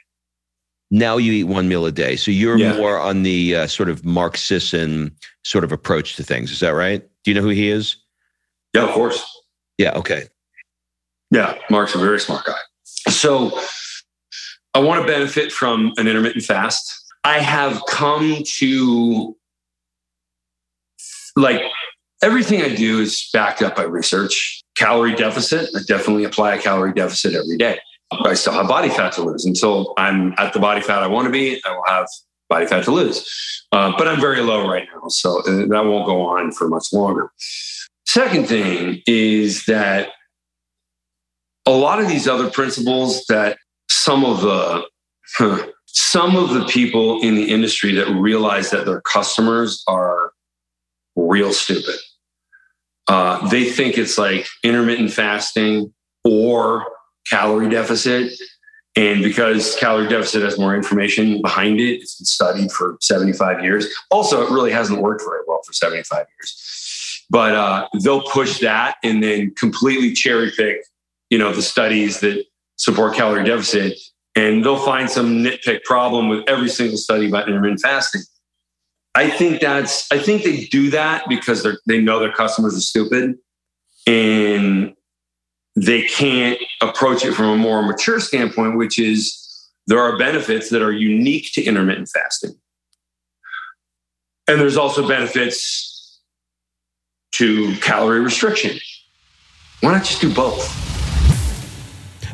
Now 0.90 1.16
you 1.16 1.32
eat 1.32 1.44
one 1.44 1.68
meal 1.68 1.86
a 1.86 1.92
day, 1.92 2.16
so 2.16 2.30
you're 2.30 2.58
yeah. 2.58 2.76
more 2.76 2.98
on 2.98 3.22
the 3.22 3.56
uh, 3.56 3.66
sort 3.66 3.88
of 3.88 4.04
Mark 4.04 4.36
Sisson 4.36 5.14
sort 5.42 5.64
of 5.64 5.72
approach 5.72 6.16
to 6.16 6.22
things. 6.22 6.52
Is 6.52 6.60
that 6.60 6.70
right? 6.70 7.02
Do 7.24 7.30
you 7.30 7.34
know 7.34 7.42
who 7.42 7.48
he 7.48 7.68
is? 7.68 7.96
Yeah, 8.74 8.84
of 8.84 8.90
course. 8.90 9.24
Yeah. 9.78 9.92
Okay. 9.96 10.24
Yeah, 11.30 11.58
Mark's 11.70 11.94
a 11.94 11.98
very 11.98 12.20
smart 12.20 12.44
guy. 12.44 12.58
So 13.10 13.58
I 14.74 14.78
want 14.78 15.00
to 15.00 15.06
benefit 15.06 15.50
from 15.50 15.92
an 15.96 16.06
intermittent 16.06 16.44
fast. 16.44 17.12
I 17.24 17.38
have 17.38 17.80
come 17.88 18.42
to 18.58 19.36
like 21.36 21.62
everything 22.22 22.62
I 22.62 22.74
do 22.74 23.00
is 23.00 23.28
backed 23.32 23.62
up 23.62 23.76
by 23.76 23.82
research. 23.82 24.62
Calorie 24.76 25.14
deficit, 25.14 25.70
I 25.74 25.80
definitely 25.86 26.24
apply 26.24 26.54
a 26.54 26.60
calorie 26.60 26.92
deficit 26.92 27.34
every 27.34 27.56
day. 27.56 27.78
I 28.12 28.34
still 28.34 28.52
have 28.52 28.68
body 28.68 28.88
fat 28.88 29.12
to 29.14 29.22
lose 29.22 29.44
until 29.44 29.92
I'm 29.96 30.34
at 30.38 30.52
the 30.52 30.60
body 30.60 30.80
fat 30.80 31.02
I 31.02 31.06
want 31.06 31.26
to 31.26 31.32
be. 31.32 31.60
I 31.64 31.74
will 31.74 31.84
have 31.86 32.06
body 32.48 32.66
fat 32.66 32.84
to 32.84 32.90
lose, 32.90 33.66
uh, 33.72 33.92
but 33.96 34.06
I'm 34.06 34.20
very 34.20 34.40
low 34.40 34.68
right 34.68 34.86
now, 34.94 35.08
so 35.08 35.40
uh, 35.40 35.66
that 35.66 35.84
won't 35.84 36.06
go 36.06 36.22
on 36.22 36.52
for 36.52 36.68
much 36.68 36.92
longer. 36.92 37.30
Second 38.06 38.46
thing 38.46 39.02
is 39.06 39.64
that 39.66 40.10
a 41.66 41.70
lot 41.70 42.00
of 42.00 42.08
these 42.08 42.28
other 42.28 42.50
principles 42.50 43.24
that 43.26 43.58
some 43.88 44.24
of 44.24 44.42
the 44.42 44.84
some 45.86 46.36
of 46.36 46.50
the 46.50 46.64
people 46.66 47.22
in 47.22 47.34
the 47.34 47.50
industry 47.50 47.94
that 47.94 48.08
realize 48.08 48.70
that 48.70 48.84
their 48.84 49.00
customers 49.00 49.82
are 49.86 50.32
real 51.16 51.52
stupid. 51.52 51.96
Uh, 53.06 53.46
they 53.48 53.64
think 53.64 53.98
it's 53.98 54.18
like 54.18 54.46
intermittent 54.62 55.12
fasting 55.12 55.92
or 56.24 56.86
calorie 57.28 57.68
deficit. 57.68 58.32
And 58.96 59.22
because 59.22 59.74
calorie 59.76 60.08
deficit 60.08 60.42
has 60.42 60.58
more 60.58 60.74
information 60.76 61.42
behind 61.42 61.80
it, 61.80 62.00
it's 62.00 62.18
been 62.18 62.26
studied 62.26 62.70
for 62.70 62.96
75 63.00 63.64
years. 63.64 63.86
Also, 64.10 64.46
it 64.46 64.50
really 64.50 64.70
hasn't 64.70 65.00
worked 65.00 65.22
very 65.22 65.40
well 65.48 65.62
for 65.66 65.72
75 65.72 66.26
years. 66.38 67.24
But 67.28 67.54
uh, 67.54 67.88
they'll 68.02 68.22
push 68.22 68.60
that 68.60 68.96
and 69.02 69.22
then 69.22 69.52
completely 69.56 70.12
cherry 70.12 70.52
pick, 70.56 70.84
you 71.30 71.38
know, 71.38 71.52
the 71.52 71.62
studies 71.62 72.20
that 72.20 72.44
support 72.76 73.14
calorie 73.14 73.44
deficit, 73.44 73.98
and 74.36 74.64
they'll 74.64 74.76
find 74.76 75.10
some 75.10 75.42
nitpick 75.42 75.82
problem 75.84 76.28
with 76.28 76.44
every 76.48 76.68
single 76.68 76.98
study 76.98 77.28
about 77.28 77.48
intermittent 77.48 77.80
fasting. 77.80 78.22
I 79.14 79.30
think 79.30 79.60
that's 79.60 80.10
I 80.12 80.18
think 80.18 80.42
they 80.42 80.66
do 80.66 80.90
that 80.90 81.28
because 81.28 81.62
they 81.62 81.70
they 81.86 82.00
know 82.00 82.18
their 82.18 82.32
customers 82.32 82.76
are 82.76 82.80
stupid 82.80 83.36
and 84.06 84.94
they 85.76 86.02
can't 86.02 86.58
approach 86.80 87.24
it 87.24 87.32
from 87.32 87.46
a 87.46 87.56
more 87.56 87.82
mature 87.82 88.20
standpoint, 88.20 88.76
which 88.76 88.98
is 88.98 89.68
there 89.86 89.98
are 89.98 90.16
benefits 90.16 90.70
that 90.70 90.82
are 90.82 90.92
unique 90.92 91.52
to 91.54 91.62
intermittent 91.62 92.08
fasting. 92.08 92.54
And 94.46 94.60
there's 94.60 94.76
also 94.76 95.06
benefits 95.06 96.20
to 97.32 97.74
calorie 97.76 98.20
restriction. 98.20 98.78
Why 99.80 99.92
not 99.92 100.04
just 100.04 100.20
do 100.20 100.32
both? 100.32 100.82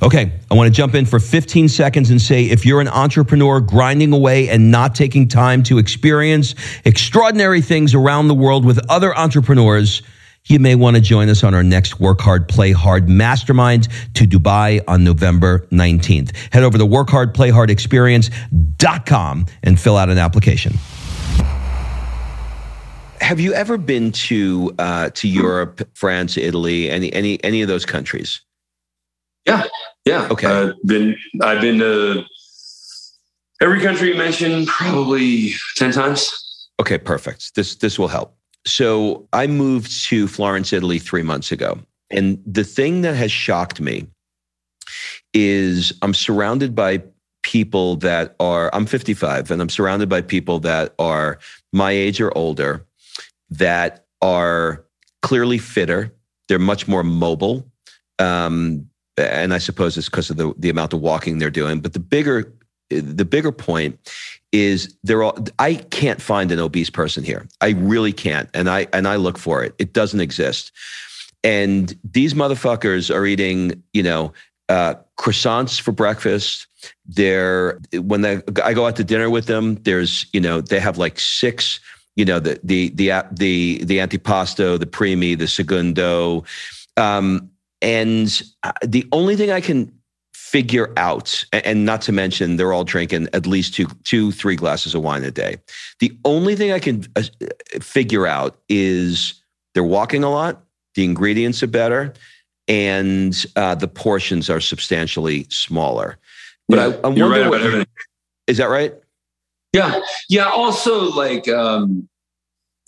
Okay, 0.02 0.32
I 0.50 0.54
want 0.54 0.66
to 0.66 0.72
jump 0.72 0.94
in 0.94 1.04
for 1.04 1.18
15 1.20 1.68
seconds 1.68 2.10
and 2.10 2.20
say 2.20 2.44
if 2.44 2.64
you're 2.64 2.80
an 2.80 2.88
entrepreneur 2.88 3.60
grinding 3.60 4.12
away 4.12 4.48
and 4.48 4.70
not 4.70 4.94
taking 4.94 5.28
time 5.28 5.62
to 5.64 5.76
experience 5.76 6.54
extraordinary 6.84 7.60
things 7.60 7.94
around 7.94 8.28
the 8.28 8.34
world 8.34 8.64
with 8.64 8.80
other 8.88 9.16
entrepreneurs, 9.16 10.00
you 10.50 10.58
may 10.58 10.74
want 10.74 10.96
to 10.96 11.00
join 11.00 11.28
us 11.28 11.44
on 11.44 11.54
our 11.54 11.62
next 11.62 12.00
Work 12.00 12.20
Hard, 12.20 12.48
Play 12.48 12.72
Hard 12.72 13.08
Mastermind 13.08 13.86
to 14.14 14.26
Dubai 14.26 14.82
on 14.88 15.04
November 15.04 15.68
19th. 15.70 16.34
Head 16.52 16.64
over 16.64 16.76
to 16.76 16.84
workhardplayhardexperience.com 16.84 19.46
and 19.62 19.80
fill 19.80 19.96
out 19.96 20.10
an 20.10 20.18
application. 20.18 20.74
Have 23.20 23.38
you 23.38 23.54
ever 23.54 23.78
been 23.78 24.10
to 24.12 24.74
uh, 24.78 25.10
to 25.10 25.28
Europe, 25.28 25.88
France, 25.94 26.36
Italy, 26.36 26.90
any 26.90 27.12
any 27.12 27.42
any 27.44 27.62
of 27.62 27.68
those 27.68 27.86
countries? 27.86 28.40
Yeah, 29.46 29.62
yeah. 30.04 30.26
Okay. 30.30 30.48
I've 30.48 30.74
been 30.84 31.16
I've 31.40 31.60
been 31.60 31.78
to 31.78 32.24
every 33.60 33.80
country 33.80 34.08
you 34.08 34.16
mentioned 34.16 34.66
probably 34.66 35.52
ten 35.76 35.92
times. 35.92 36.32
Okay, 36.80 36.98
perfect. 36.98 37.54
This 37.54 37.76
this 37.76 37.96
will 37.98 38.08
help. 38.08 38.34
So 38.66 39.28
I 39.32 39.46
moved 39.46 40.06
to 40.06 40.28
Florence, 40.28 40.72
Italy, 40.72 40.98
three 40.98 41.22
months 41.22 41.50
ago, 41.50 41.78
and 42.10 42.42
the 42.44 42.64
thing 42.64 43.02
that 43.02 43.14
has 43.14 43.32
shocked 43.32 43.80
me 43.80 44.06
is 45.32 45.92
I'm 46.02 46.14
surrounded 46.14 46.74
by 46.74 47.02
people 47.42 47.96
that 47.96 48.34
are 48.38 48.70
I'm 48.74 48.86
55 48.86 49.50
and 49.50 49.62
I'm 49.62 49.68
surrounded 49.68 50.08
by 50.08 50.20
people 50.20 50.60
that 50.60 50.94
are 50.98 51.38
my 51.72 51.90
age 51.90 52.20
or 52.20 52.36
older 52.36 52.84
that 53.50 54.06
are 54.20 54.84
clearly 55.22 55.58
fitter. 55.58 56.14
They're 56.48 56.58
much 56.58 56.86
more 56.86 57.02
mobile. 57.02 57.66
Um, 58.18 58.86
and 59.16 59.54
I 59.54 59.58
suppose 59.58 59.96
it's 59.96 60.08
because 60.08 60.30
of 60.30 60.36
the 60.36 60.52
the 60.58 60.70
amount 60.70 60.92
of 60.92 61.00
walking 61.00 61.38
they're 61.38 61.50
doing. 61.50 61.80
But 61.80 61.92
the 61.92 62.00
bigger 62.00 62.52
the 62.90 63.24
bigger 63.24 63.52
point 63.52 63.98
is 64.52 64.96
there 65.02 65.22
are 65.22 65.34
I 65.58 65.74
can't 65.74 66.20
find 66.20 66.50
an 66.50 66.58
obese 66.58 66.90
person 66.90 67.24
here. 67.24 67.48
I 67.60 67.70
really 67.70 68.12
can't. 68.12 68.48
And 68.52 68.68
I 68.68 68.88
and 68.92 69.06
I 69.06 69.16
look 69.16 69.38
for 69.38 69.62
it. 69.62 69.74
It 69.78 69.92
doesn't 69.92 70.20
exist. 70.20 70.72
And 71.42 71.96
these 72.04 72.34
motherfuckers 72.34 73.14
are 73.14 73.24
eating, 73.24 73.82
you 73.92 74.02
know, 74.02 74.32
uh, 74.68 74.94
croissants 75.18 75.80
for 75.80 75.92
breakfast. 75.92 76.66
They're 77.06 77.78
when 77.94 78.20
they, 78.22 78.42
I 78.62 78.74
go 78.74 78.86
out 78.86 78.96
to 78.96 79.04
dinner 79.04 79.30
with 79.30 79.46
them. 79.46 79.76
There's, 79.76 80.26
you 80.32 80.40
know, 80.40 80.60
they 80.60 80.80
have 80.80 80.98
like 80.98 81.18
six, 81.18 81.80
you 82.16 82.24
know, 82.24 82.40
the 82.40 82.60
the 82.62 82.90
the 82.90 83.24
the 83.32 83.84
the 83.84 83.98
antipasto, 83.98 84.78
the 84.78 84.86
primi, 84.86 85.34
the 85.34 85.48
segundo. 85.48 86.44
Um, 86.96 87.50
and 87.82 88.42
uh, 88.62 88.72
the 88.82 89.08
only 89.12 89.36
thing 89.36 89.50
I 89.50 89.60
can 89.60 89.92
figure 90.50 90.92
out, 90.96 91.44
and 91.52 91.86
not 91.86 92.02
to 92.02 92.10
mention 92.10 92.56
they're 92.56 92.72
all 92.72 92.82
drinking 92.82 93.28
at 93.32 93.46
least 93.46 93.72
two, 93.72 93.86
two, 94.02 94.32
three 94.32 94.56
glasses 94.56 94.96
of 94.96 95.02
wine 95.02 95.22
a 95.22 95.30
day. 95.30 95.56
The 96.00 96.12
only 96.24 96.56
thing 96.56 96.72
I 96.72 96.80
can 96.80 97.06
uh, 97.14 97.22
figure 97.80 98.26
out 98.26 98.58
is 98.68 99.34
they're 99.74 99.84
walking 99.84 100.24
a 100.24 100.30
lot, 100.30 100.64
the 100.96 101.04
ingredients 101.04 101.62
are 101.62 101.68
better, 101.68 102.14
and 102.66 103.46
uh, 103.54 103.76
the 103.76 103.86
portions 103.86 104.50
are 104.50 104.60
substantially 104.60 105.46
smaller. 105.50 106.18
But 106.68 106.78
yeah, 106.78 106.84
I, 107.04 107.08
am 107.08 107.14
wondering, 107.14 107.30
right 107.30 107.48
what, 107.48 107.88
is 108.48 108.56
that 108.56 108.70
right? 108.70 108.94
Yeah, 109.72 110.00
yeah. 110.28 110.48
Also, 110.48 111.12
like 111.12 111.46
um, 111.48 112.08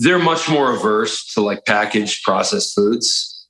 they're 0.01 0.19
much 0.19 0.49
more 0.49 0.75
averse 0.75 1.33
to 1.35 1.43
like 1.43 1.65
packaged 1.65 2.25
processed 2.25 2.75
foods. 2.75 3.47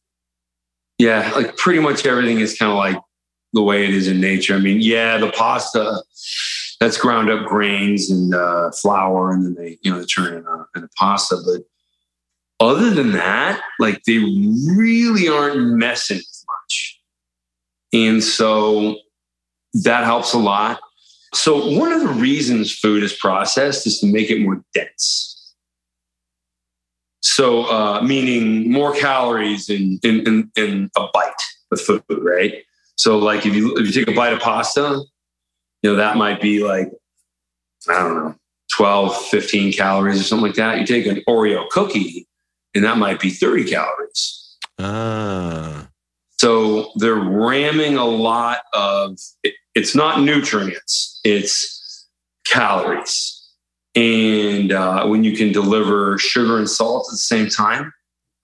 Yeah, 0.99 1.33
like 1.35 1.57
pretty 1.57 1.81
much 1.81 2.05
everything 2.05 2.41
is 2.41 2.59
kind 2.59 2.71
of 2.71 2.77
like 2.77 2.99
the 3.53 3.63
way 3.63 3.85
it 3.85 3.91
is 3.91 4.09
in 4.09 4.21
nature. 4.21 4.55
I 4.55 4.59
mean, 4.59 4.81
yeah, 4.81 5.19
the 5.19 5.31
pasta 5.31 6.03
that's 6.81 6.97
ground 6.97 7.31
up 7.31 7.47
grains 7.47 8.11
and 8.11 8.35
uh, 8.35 8.71
flour, 8.73 9.33
and 9.33 9.45
then 9.45 9.55
they 9.55 9.79
you 9.83 9.93
know 9.93 10.01
they 10.01 10.07
turn 10.07 10.35
in 10.35 10.47
a, 10.47 10.67
in 10.77 10.85
a 10.85 10.89
pasta. 10.97 11.37
But 11.45 12.67
other 12.67 12.91
than 12.91 13.13
that, 13.13 13.61
like 13.79 14.03
they 14.05 14.19
really 14.19 15.29
aren't 15.29 15.61
messing 15.77 16.21
much, 16.49 17.01
and 17.93 18.23
so 18.23 18.97
that 19.75 20.05
helps 20.05 20.33
a 20.33 20.39
lot. 20.39 20.81
So 21.35 21.79
one 21.79 21.93
of 21.93 22.01
the 22.01 22.09
reasons 22.09 22.73
food 22.73 23.03
is 23.03 23.15
processed 23.15 23.87
is 23.87 24.01
to 24.01 24.07
make 24.07 24.31
it 24.31 24.43
more 24.43 24.63
dense. 24.75 25.33
So, 27.23 27.63
uh, 27.65 28.03
meaning 28.03 28.71
more 28.71 28.93
calories 28.95 29.71
in, 29.71 29.99
in, 30.03 30.27
in, 30.27 30.53
in 30.57 30.91
a 30.97 31.07
bite 31.15 31.33
of 31.71 31.81
food, 31.81 32.03
right? 32.09 32.65
So, 33.03 33.19
like 33.19 33.45
if 33.45 33.53
you 33.57 33.77
if 33.79 33.87
you 33.87 33.93
take 33.93 34.15
a 34.15 34.17
bite 34.17 34.33
of 34.33 34.39
pasta, 34.39 35.03
you 35.83 35.91
know 35.91 35.97
that 35.97 36.17
might 36.17 36.41
be 36.41 36.63
like 36.63 36.89
I 37.91 37.95
don't 37.95 38.15
know 38.15 38.37
12, 38.77 39.27
15 39.27 39.73
calories 39.73 40.21
or 40.21 40.23
something 40.23 40.47
like 40.47 40.55
that. 40.55 40.79
You 40.79 40.87
take 40.87 41.07
an 41.07 41.21
Oreo 41.29 41.69
cookie, 41.71 42.29
and 42.77 42.85
that 42.85 42.99
might 42.99 43.19
be 43.19 43.31
30 43.31 43.65
calories. 43.69 44.57
Ah. 44.79 45.89
So 46.39 46.93
they're 46.95 47.17
ramming 47.17 47.97
a 47.97 48.05
lot 48.05 48.61
of. 48.73 49.19
it's 49.75 49.97
not 49.97 50.21
nutrients; 50.21 51.21
it's 51.25 52.09
calories. 52.47 53.37
And 53.97 54.71
uh, 54.71 55.07
when 55.07 55.25
you 55.25 55.37
can 55.37 55.51
deliver 55.51 56.19
sugar 56.19 56.57
and 56.57 56.71
salt 56.71 57.09
at 57.09 57.15
the 57.15 57.17
same 57.17 57.49
time, 57.49 57.93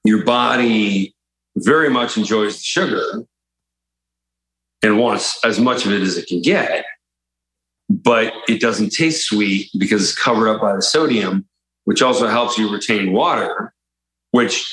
your 0.03 0.25
body 0.25 1.14
very 1.59 1.90
much 1.90 2.16
enjoys 2.16 2.57
the 2.57 2.64
sugar 2.64 3.25
and 4.82 4.98
wants 4.98 5.38
as 5.44 5.58
much 5.58 5.86
of 5.86 5.92
it 5.92 6.02
as 6.02 6.16
it 6.16 6.26
can 6.26 6.42
get. 6.42 6.84
But 7.88 8.34
it 8.48 8.60
doesn't 8.60 8.90
taste 8.90 9.26
sweet 9.26 9.70
because 9.78 10.02
it's 10.02 10.18
covered 10.18 10.48
up 10.48 10.60
by 10.60 10.76
the 10.76 10.82
sodium, 10.82 11.46
which 11.84 12.02
also 12.02 12.28
helps 12.28 12.58
you 12.58 12.70
retain 12.70 13.12
water, 13.12 13.72
which 14.32 14.70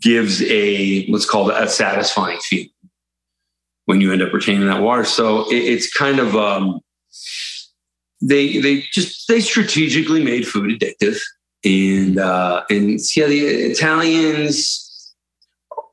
gives 0.00 0.42
a 0.42 1.06
what's 1.06 1.24
called 1.24 1.50
a 1.50 1.68
satisfying 1.68 2.38
feeling 2.40 2.70
when 3.86 4.00
you 4.00 4.12
end 4.12 4.20
up 4.20 4.32
retaining 4.32 4.66
that 4.66 4.82
water. 4.82 5.04
So 5.04 5.50
it, 5.50 5.56
it's 5.56 5.92
kind 5.92 6.18
of 6.18 6.36
um, 6.36 6.80
they 8.20 8.58
they 8.58 8.84
just 8.92 9.28
they 9.28 9.40
strategically 9.40 10.22
made 10.22 10.46
food 10.46 10.78
addictive, 10.78 11.18
and 11.64 12.18
uh, 12.18 12.64
and 12.68 13.00
yeah, 13.16 13.26
the 13.26 13.40
Italians 13.40 14.85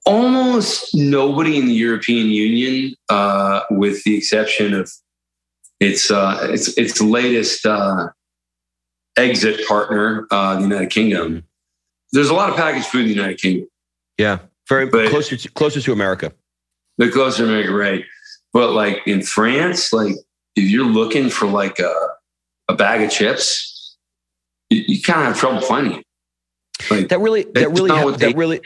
almost 0.05 0.93
nobody 0.93 1.57
in 1.57 1.67
the 1.67 1.73
European 1.73 2.27
Union, 2.27 2.95
uh, 3.09 3.61
with 3.69 4.03
the 4.03 4.17
exception 4.17 4.73
of 4.73 4.91
its 5.79 6.11
uh, 6.11 6.47
its 6.51 6.77
its 6.77 7.01
latest 7.01 7.65
uh, 7.65 8.09
exit 9.17 9.67
partner, 9.67 10.27
uh, 10.31 10.55
the 10.55 10.63
United 10.63 10.89
Kingdom. 10.89 11.43
There's 12.11 12.29
a 12.29 12.33
lot 12.33 12.49
of 12.49 12.55
packaged 12.55 12.85
food 12.87 13.01
in 13.01 13.07
the 13.07 13.13
United 13.13 13.39
Kingdom. 13.39 13.67
Yeah, 14.17 14.39
very 14.69 14.85
but 14.85 15.09
closer 15.09 15.35
to, 15.35 15.51
closer 15.51 15.81
to 15.81 15.91
America. 15.91 16.31
The 16.97 17.09
closer 17.09 17.45
to 17.45 17.49
America, 17.49 17.73
right? 17.73 18.05
But 18.53 18.71
like 18.71 19.01
in 19.07 19.23
France, 19.23 19.91
like 19.91 20.15
if 20.55 20.69
you're 20.69 20.85
looking 20.85 21.29
for 21.29 21.47
like 21.47 21.79
a, 21.79 21.93
a 22.69 22.75
bag 22.75 23.01
of 23.01 23.09
chips, 23.09 23.97
you, 24.69 24.83
you 24.87 25.01
kind 25.01 25.21
of 25.21 25.27
have 25.27 25.37
trouble 25.37 25.61
finding 25.61 25.99
it. 25.99 26.05
Like 26.91 27.09
that 27.09 27.19
really, 27.19 27.43
that 27.55 27.71
really, 27.71 27.89
that 28.17 28.35
really, 28.35 28.61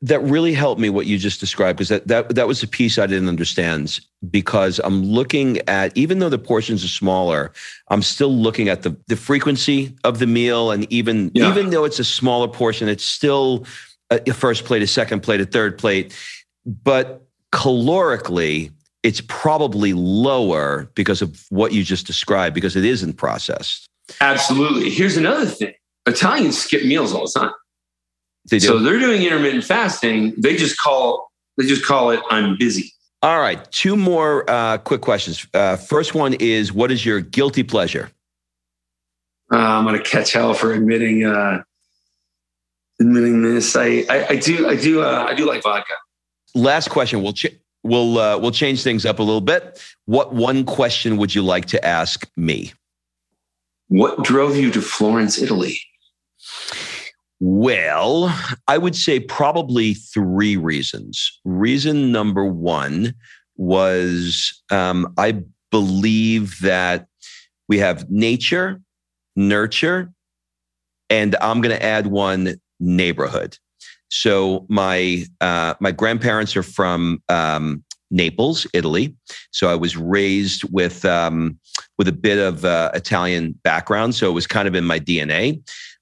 that 0.00 0.20
really 0.20 0.54
helped 0.54 0.80
me 0.80 0.88
what 0.88 1.06
you 1.06 1.18
just 1.18 1.40
described 1.40 1.76
because 1.76 1.90
that, 1.90 2.08
that 2.08 2.34
that 2.34 2.48
was 2.48 2.62
a 2.62 2.68
piece 2.68 2.98
I 2.98 3.06
didn't 3.06 3.28
understand 3.28 4.00
because 4.30 4.80
I'm 4.82 5.04
looking 5.04 5.58
at 5.68 5.96
even 5.96 6.20
though 6.20 6.30
the 6.30 6.38
portions 6.38 6.84
are 6.84 6.88
smaller, 6.88 7.52
I'm 7.88 8.02
still 8.02 8.34
looking 8.34 8.68
at 8.68 8.82
the 8.82 8.96
the 9.08 9.16
frequency 9.16 9.94
of 10.02 10.20
the 10.20 10.26
meal 10.26 10.70
and 10.70 10.90
even 10.90 11.30
yeah. 11.34 11.50
even 11.50 11.70
though 11.70 11.84
it's 11.84 11.98
a 11.98 12.04
smaller 12.04 12.48
portion, 12.48 12.88
it's 12.88 13.04
still 13.04 13.66
a, 14.10 14.20
a 14.26 14.32
first 14.32 14.64
plate, 14.64 14.82
a 14.82 14.86
second 14.86 15.20
plate, 15.20 15.40
a 15.40 15.46
third 15.46 15.76
plate, 15.76 16.16
but 16.64 17.26
calorically 17.52 18.72
it's 19.02 19.20
probably 19.28 19.92
lower 19.92 20.90
because 20.94 21.20
of 21.20 21.44
what 21.50 21.72
you 21.72 21.84
just 21.84 22.06
described 22.06 22.54
because 22.54 22.74
it 22.74 22.86
isn't 22.86 23.14
processed. 23.14 23.86
Absolutely. 24.22 24.88
Here's 24.88 25.18
another 25.18 25.44
thing: 25.44 25.74
Italians 26.06 26.56
skip 26.56 26.84
meals 26.86 27.12
all 27.12 27.26
the 27.26 27.38
time. 27.38 27.52
They 28.50 28.58
do. 28.58 28.66
So 28.66 28.78
they're 28.78 28.98
doing 28.98 29.22
intermittent 29.22 29.64
fasting. 29.64 30.34
They 30.36 30.56
just 30.56 30.78
call 30.78 31.30
they 31.56 31.66
just 31.66 31.84
call 31.84 32.10
it 32.10 32.20
I'm 32.30 32.56
busy. 32.58 32.92
All 33.22 33.40
right, 33.40 33.70
two 33.72 33.96
more 33.96 34.44
uh, 34.50 34.76
quick 34.76 35.00
questions. 35.00 35.46
Uh, 35.54 35.76
first 35.76 36.14
one 36.14 36.34
is, 36.34 36.74
what 36.74 36.92
is 36.92 37.06
your 37.06 37.20
guilty 37.20 37.62
pleasure? 37.62 38.10
Uh, 39.50 39.56
I'm 39.56 39.84
going 39.84 39.96
to 39.96 40.02
catch 40.02 40.34
hell 40.34 40.52
for 40.52 40.74
admitting 40.74 41.24
uh, 41.24 41.62
admitting 43.00 43.42
this. 43.42 43.76
I, 43.76 44.04
I, 44.10 44.26
I 44.30 44.36
do 44.36 44.68
I 44.68 44.76
do 44.76 45.02
uh, 45.02 45.26
I 45.28 45.34
do 45.34 45.46
like 45.46 45.62
vodka. 45.62 45.94
Last 46.54 46.90
question. 46.90 47.22
We'll 47.22 47.32
ch- 47.32 47.56
we'll 47.82 48.18
uh, 48.18 48.38
we'll 48.38 48.50
change 48.50 48.82
things 48.82 49.06
up 49.06 49.18
a 49.18 49.22
little 49.22 49.40
bit. 49.40 49.82
What 50.04 50.34
one 50.34 50.64
question 50.64 51.16
would 51.16 51.34
you 51.34 51.42
like 51.42 51.64
to 51.66 51.82
ask 51.82 52.28
me? 52.36 52.74
What 53.88 54.22
drove 54.22 54.54
you 54.54 54.70
to 54.70 54.82
Florence, 54.82 55.38
Italy? 55.38 55.80
Well, 57.40 58.34
I 58.68 58.78
would 58.78 58.94
say 58.96 59.20
probably 59.20 59.94
three 59.94 60.56
reasons. 60.56 61.40
Reason 61.44 62.12
number 62.12 62.44
one 62.44 63.14
was 63.56 64.62
um, 64.70 65.12
I 65.18 65.42
believe 65.70 66.60
that 66.60 67.06
we 67.68 67.78
have 67.78 68.08
nature, 68.10 68.80
nurture, 69.36 70.12
and 71.10 71.36
I'm 71.40 71.60
going 71.60 71.74
to 71.74 71.84
add 71.84 72.06
one 72.06 72.54
neighborhood. 72.80 73.58
So 74.08 74.64
my 74.68 75.24
uh, 75.40 75.74
my 75.80 75.90
grandparents 75.90 76.56
are 76.56 76.62
from 76.62 77.22
um, 77.28 77.82
Naples, 78.10 78.66
Italy. 78.72 79.16
So 79.50 79.68
I 79.68 79.74
was 79.74 79.96
raised 79.96 80.64
with 80.72 81.04
um, 81.04 81.58
with 81.98 82.06
a 82.06 82.12
bit 82.12 82.38
of 82.38 82.64
uh, 82.64 82.90
Italian 82.94 83.58
background. 83.64 84.14
So 84.14 84.30
it 84.30 84.32
was 84.32 84.46
kind 84.46 84.68
of 84.68 84.74
in 84.74 84.84
my 84.84 85.00
DNA. 85.00 85.60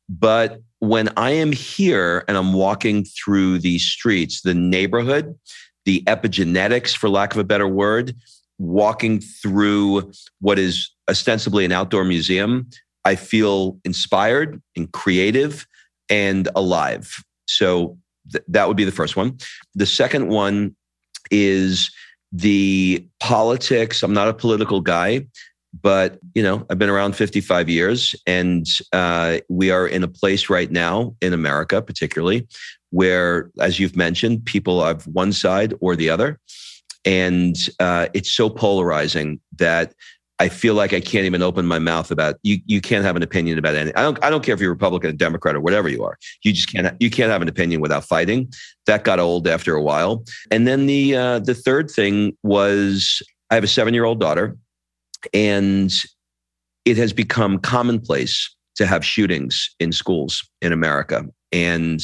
But 0.09 0.61
when 0.83 1.09
I 1.17 1.31
am 1.31 1.53
here 1.53 2.25
and 2.27 2.37
I'm 2.37 2.55
walking 2.55 3.05
through 3.05 3.61
these 3.61 3.85
streets, 3.85 4.43
the 4.43 4.53
neighborhood, 4.53 5.39
the 5.85 6.03
epigenetics, 6.09 6.97
for 6.97 7.09
lack 7.09 7.31
of 7.31 7.39
a 7.39 7.45
better 7.45 7.69
word, 7.69 8.17
walking 8.59 9.21
through 9.21 10.11
what 10.41 10.59
is 10.59 10.91
ostensibly 11.09 11.65
an 11.65 11.71
outdoor 11.71 12.03
museum, 12.03 12.69
I 13.05 13.15
feel 13.15 13.79
inspired 13.85 14.61
and 14.75 14.91
creative 14.91 15.69
and 16.11 16.49
alive. 16.57 17.15
So 17.47 17.97
th- 18.33 18.45
that 18.49 18.67
would 18.67 18.77
be 18.77 18.85
the 18.85 18.91
first 18.91 19.15
one. 19.15 19.39
The 19.77 19.87
second 19.87 20.31
one 20.31 20.75
is 21.31 21.93
the 22.33 23.07
politics. 23.21 24.03
I'm 24.03 24.15
not 24.15 24.27
a 24.27 24.35
political 24.35 24.81
guy, 24.81 25.27
but 25.81 26.19
you 26.35 26.43
know 26.43 26.67
i've 26.71 26.79
been 26.79 26.91
around 26.91 27.17
55 27.17 27.69
years 27.69 28.15
and 28.27 28.67
uh, 28.93 29.39
we 29.49 29.71
are 29.71 29.87
in 29.87 30.03
a 30.03 30.09
place 30.09 30.51
right 30.51 30.71
now 30.71 31.15
in 31.21 31.33
america 31.33 31.81
particularly 31.81 32.47
where 32.91 33.51
as 33.61 33.81
you've 33.81 33.97
mentioned 33.97 34.45
people 34.45 34.85
have 34.85 35.07
one 35.07 35.33
side 35.33 35.75
or 35.81 35.97
the 35.97 36.11
other 36.11 36.39
and 37.05 37.57
uh, 37.81 38.07
it's 38.15 38.31
so 38.31 38.49
polarizing 38.49 39.41
that 39.59 39.93
I 40.39 40.49
feel 40.49 40.75
like 40.75 40.93
I 40.93 41.01
can't 41.01 41.25
even 41.25 41.41
open 41.41 41.67
my 41.67 41.79
mouth 41.79 42.11
about 42.11 42.37
you. 42.43 42.59
You 42.67 42.81
can't 42.81 43.05
have 43.05 43.15
an 43.15 43.23
opinion 43.23 43.59
about 43.59 43.77
anything. 43.77 43.97
I 43.97 44.03
don't. 44.03 44.25
I 44.25 44.29
don't 44.29 44.43
care 44.43 44.55
if 44.55 44.61
you're 44.61 44.71
Republican, 44.71 45.11
or 45.11 45.13
Democrat, 45.13 45.55
or 45.55 45.61
whatever 45.61 45.89
you 45.89 46.03
are. 46.05 46.19
You 46.43 46.53
just 46.53 46.69
can't. 46.73 46.97
You 47.01 47.11
can't 47.11 47.31
have 47.31 47.43
an 47.43 47.49
opinion 47.49 47.81
without 47.81 48.05
fighting. 48.05 48.53
That 48.87 49.05
got 49.05 49.21
old 49.21 49.47
after 49.47 49.77
a 49.77 49.83
while. 49.83 50.25
And 50.51 50.67
then 50.67 50.87
the 50.87 51.15
uh, 51.15 51.39
the 51.39 51.55
third 51.55 51.91
thing 51.91 52.37
was 52.43 53.23
I 53.51 53.55
have 53.55 53.63
a 53.63 53.69
seven 53.69 53.95
year 53.95 54.05
old 54.05 54.19
daughter, 54.19 54.57
and 55.33 55.93
it 56.85 56.97
has 56.97 57.13
become 57.13 57.59
commonplace 57.59 58.55
to 58.77 58.87
have 58.87 59.05
shootings 59.05 59.75
in 59.79 59.93
schools 59.93 60.49
in 60.61 60.73
America. 60.73 61.25
And 61.53 62.03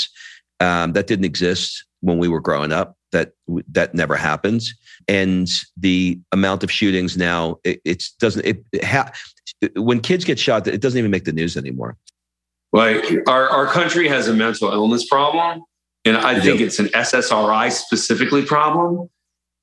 um, 0.61 0.93
that 0.93 1.07
didn't 1.07 1.25
exist 1.25 1.85
when 2.01 2.19
we 2.19 2.29
were 2.29 2.41
growing 2.41 2.73
up. 2.73 2.97
That 3.11 3.33
that 3.69 3.95
never 3.95 4.17
happened. 4.17 4.63
And 5.09 5.49
the 5.79 6.21
amount 6.33 6.63
of 6.63 6.71
shootings 6.71 7.17
now, 7.17 7.57
it 7.65 7.81
it's 7.85 8.13
doesn't. 8.13 8.45
It, 8.45 8.65
it 8.71 8.85
ha- 8.85 9.11
when 9.77 10.01
kids 10.01 10.27
get 10.27 10.39
shot, 10.39 10.67
it 10.67 10.83
doesn't 10.83 10.99
even 10.99 11.11
make 11.11 11.25
the 11.25 11.33
news 11.33 11.57
anymore. 11.57 11.97
Like 12.73 13.27
our 13.27 13.49
our 13.49 13.67
country 13.67 14.09
has 14.09 14.29
a 14.29 14.35
mental 14.35 14.71
illness 14.71 15.09
problem, 15.09 15.63
and 16.05 16.19
I 16.19 16.39
think 16.39 16.61
it's 16.61 16.79
an 16.79 16.89
SSRI 16.89 17.73
specifically 17.73 18.45
problem, 18.45 19.09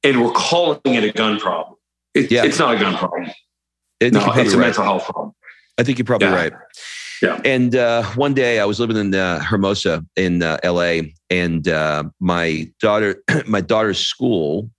and 0.04 0.24
we're 0.24 0.32
calling 0.32 0.80
it 0.86 1.04
a 1.04 1.12
gun 1.12 1.40
problem. 1.40 1.78
It, 2.16 2.32
yeah. 2.32 2.46
It's 2.46 2.58
not 2.58 2.74
a 2.74 2.80
gun 2.80 2.98
problem. 2.98 3.30
I 4.06 4.10
no, 4.10 4.34
it's 4.36 4.54
a 4.54 4.58
right. 4.58 4.66
mental 4.66 4.84
health 4.84 5.06
problem. 5.06 5.34
I 5.78 5.84
think 5.84 5.98
you're 5.98 6.06
probably 6.06 6.28
yeah. 6.28 6.36
right. 6.36 6.54
Yeah. 7.22 7.42
And 7.46 7.76
uh, 7.76 8.04
one 8.14 8.34
day 8.34 8.60
I 8.60 8.66
was 8.66 8.80
living 8.80 8.98
in 8.98 9.16
uh, 9.16 9.40
Hermosa 9.40 10.06
in 10.16 10.44
uh, 10.44 10.58
L.A. 10.64 11.14
and 11.30 11.68
uh, 11.68 12.04
my 12.20 12.70
daughter, 12.80 13.24
my 13.48 13.62
daughter's 13.62 14.00
school 14.00 14.70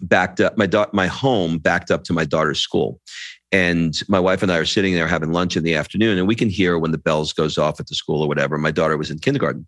backed 0.00 0.40
up. 0.40 0.56
My 0.56 0.66
da- 0.66 0.90
my 0.92 1.06
home 1.06 1.58
backed 1.58 1.90
up 1.90 2.04
to 2.04 2.12
my 2.12 2.24
daughter's 2.24 2.60
school, 2.60 3.00
and 3.52 3.94
my 4.08 4.20
wife 4.20 4.42
and 4.42 4.52
I 4.52 4.58
are 4.58 4.64
sitting 4.64 4.94
there 4.94 5.08
having 5.08 5.32
lunch 5.32 5.56
in 5.56 5.64
the 5.64 5.74
afternoon, 5.74 6.18
and 6.18 6.28
we 6.28 6.34
can 6.34 6.48
hear 6.48 6.78
when 6.78 6.92
the 6.92 6.98
bells 6.98 7.32
goes 7.32 7.58
off 7.58 7.80
at 7.80 7.86
the 7.86 7.94
school 7.94 8.22
or 8.22 8.28
whatever. 8.28 8.58
My 8.58 8.70
daughter 8.70 8.96
was 8.96 9.10
in 9.10 9.18
kindergarten, 9.18 9.66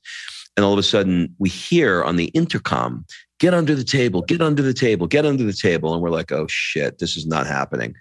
and 0.57 0.65
all 0.65 0.73
of 0.73 0.79
a 0.79 0.83
sudden 0.83 1.35
we 1.39 1.49
hear 1.49 2.03
on 2.05 2.17
the 2.17 2.27
intercom 2.27 3.05
get 3.43 3.53
under 3.53 3.75
the 3.75 3.83
table, 3.83 4.23
get 4.23 4.41
under 4.41 4.63
the 4.63 4.73
table, 4.73 5.09
get 5.09 5.27
under 5.27 5.43
the 5.43 5.53
table. 5.53 5.93
And 5.93 6.01
we're 6.01 6.11
like, 6.11 6.31
oh 6.31 6.47
shit, 6.49 7.01
this 7.01 7.17
is 7.17 7.27
not 7.27 7.45
happening. 7.45 7.93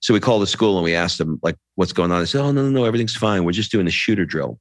So 0.00 0.14
we 0.14 0.20
called 0.20 0.40
the 0.40 0.46
school 0.46 0.76
and 0.76 0.84
we 0.84 0.94
asked 0.94 1.18
them, 1.18 1.40
like, 1.42 1.56
what's 1.74 1.92
going 1.92 2.12
on? 2.12 2.20
They 2.20 2.26
said, 2.26 2.42
oh, 2.42 2.52
no, 2.52 2.62
no, 2.62 2.70
no, 2.70 2.84
everything's 2.84 3.16
fine. 3.16 3.42
We're 3.42 3.50
just 3.50 3.72
doing 3.72 3.86
the 3.86 3.90
shooter 3.90 4.24
drill. 4.24 4.60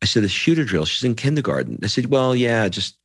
I 0.00 0.06
said, 0.06 0.22
the 0.22 0.28
shooter 0.28 0.62
drill? 0.62 0.84
She's 0.84 1.02
in 1.02 1.16
kindergarten. 1.16 1.80
I 1.82 1.88
said, 1.88 2.06
well, 2.06 2.36
yeah, 2.36 2.68
just 2.68 2.96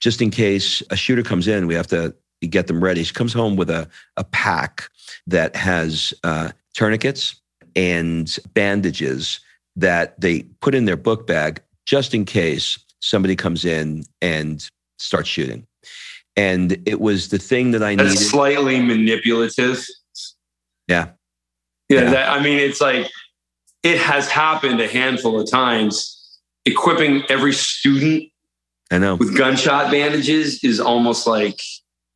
just 0.00 0.22
in 0.22 0.30
case 0.30 0.82
a 0.88 0.96
shooter 0.96 1.22
comes 1.22 1.46
in, 1.46 1.66
we 1.66 1.74
have 1.74 1.88
to 1.88 2.14
get 2.48 2.68
them 2.68 2.82
ready. 2.82 3.04
She 3.04 3.12
comes 3.12 3.34
home 3.34 3.56
with 3.56 3.68
a, 3.68 3.86
a 4.16 4.24
pack 4.24 4.88
that 5.26 5.54
has 5.56 6.14
uh, 6.24 6.52
tourniquets 6.74 7.38
and 7.76 8.34
bandages 8.54 9.40
that 9.76 10.18
they 10.18 10.44
put 10.62 10.74
in 10.74 10.86
their 10.86 10.96
book 10.96 11.26
bag 11.26 11.60
just 11.84 12.14
in 12.14 12.24
case 12.24 12.78
somebody 13.00 13.36
comes 13.36 13.66
in 13.66 14.04
and 14.22 14.66
starts 14.98 15.28
shooting 15.28 15.66
and 16.36 16.72
it 16.86 17.00
was 17.00 17.28
the 17.28 17.38
thing 17.38 17.70
that 17.72 17.82
I 17.82 17.94
That's 17.94 18.14
needed. 18.14 18.26
Slightly 18.26 18.80
manipulative. 18.80 19.84
Yeah. 20.88 21.10
Yeah. 21.88 22.02
yeah. 22.02 22.10
That, 22.10 22.28
I 22.30 22.42
mean, 22.42 22.58
it's 22.58 22.80
like 22.80 23.10
it 23.82 23.98
has 23.98 24.28
happened 24.28 24.80
a 24.80 24.88
handful 24.88 25.40
of 25.40 25.50
times. 25.50 26.10
Equipping 26.66 27.24
every 27.28 27.52
student 27.52 28.24
I 28.90 28.96
know 28.96 29.16
with 29.16 29.36
gunshot 29.36 29.90
bandages 29.90 30.64
is 30.64 30.80
almost 30.80 31.26
like 31.26 31.60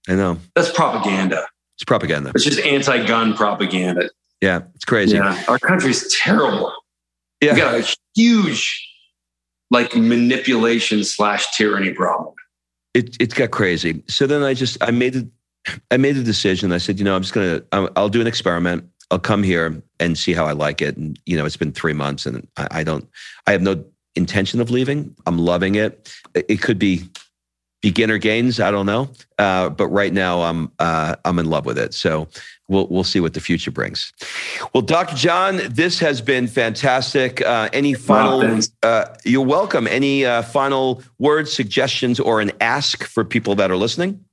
I 0.08 0.14
know 0.14 0.38
that's 0.54 0.72
propaganda. 0.72 1.46
It's 1.74 1.84
propaganda. 1.84 2.32
It's 2.34 2.44
just 2.44 2.58
anti-gun 2.60 3.34
propaganda. 3.34 4.08
Yeah, 4.40 4.62
it's 4.74 4.86
crazy. 4.86 5.16
Yeah, 5.16 5.44
our 5.48 5.58
country's 5.58 6.16
terrible. 6.16 6.72
Yeah, 7.42 7.52
we 7.52 7.60
got 7.60 7.74
a 7.74 7.94
huge 8.14 8.88
like 9.70 9.94
manipulation 9.94 11.04
slash 11.04 11.54
tyranny 11.54 11.92
problem. 11.92 12.34
It 12.94 13.16
it 13.20 13.34
got 13.34 13.50
crazy. 13.50 14.02
So 14.08 14.26
then 14.26 14.42
I 14.42 14.54
just 14.54 14.82
I 14.82 14.90
made 14.90 15.16
it. 15.16 15.26
I 15.90 15.96
made 15.96 16.16
a 16.16 16.22
decision. 16.22 16.72
I 16.72 16.78
said, 16.78 16.98
you 16.98 17.04
know, 17.04 17.14
I'm 17.14 17.22
just 17.22 17.34
gonna 17.34 17.62
I'll 17.96 18.08
do 18.08 18.20
an 18.20 18.26
experiment. 18.26 18.88
I'll 19.10 19.18
come 19.18 19.42
here 19.42 19.82
and 20.00 20.18
see 20.18 20.32
how 20.32 20.46
I 20.46 20.52
like 20.52 20.82
it. 20.82 20.96
And 20.96 21.18
you 21.26 21.36
know, 21.36 21.44
it's 21.44 21.56
been 21.56 21.72
three 21.72 21.92
months, 21.92 22.26
and 22.26 22.46
I, 22.56 22.68
I 22.70 22.84
don't. 22.84 23.08
I 23.46 23.52
have 23.52 23.62
no 23.62 23.84
intention 24.16 24.60
of 24.60 24.70
leaving. 24.70 25.14
I'm 25.26 25.38
loving 25.38 25.74
it. 25.76 26.12
It 26.34 26.60
could 26.62 26.78
be 26.78 27.08
beginner 27.80 28.18
gains. 28.18 28.60
I 28.60 28.70
don't 28.70 28.86
know, 28.86 29.10
uh, 29.38 29.68
but 29.70 29.88
right 29.88 30.12
now 30.12 30.42
I'm 30.42 30.70
uh, 30.78 31.16
I'm 31.24 31.38
in 31.38 31.48
love 31.50 31.66
with 31.66 31.78
it. 31.78 31.94
So 31.94 32.28
we'll 32.68 32.86
we'll 32.88 33.04
see 33.04 33.20
what 33.20 33.34
the 33.34 33.40
future 33.40 33.70
brings. 33.70 34.12
Well, 34.72 34.82
Dr. 34.82 35.16
John, 35.16 35.60
this 35.68 35.98
has 35.98 36.20
been 36.20 36.46
fantastic. 36.46 37.40
Uh, 37.40 37.68
any 37.72 37.94
final? 37.94 38.60
Uh, 38.82 39.06
you're 39.24 39.44
welcome. 39.44 39.86
Any 39.86 40.24
uh, 40.24 40.42
final 40.42 41.02
words, 41.18 41.52
suggestions, 41.52 42.20
or 42.20 42.40
an 42.40 42.52
ask 42.60 43.04
for 43.04 43.24
people 43.24 43.54
that 43.56 43.70
are 43.70 43.76
listening? 43.76 44.24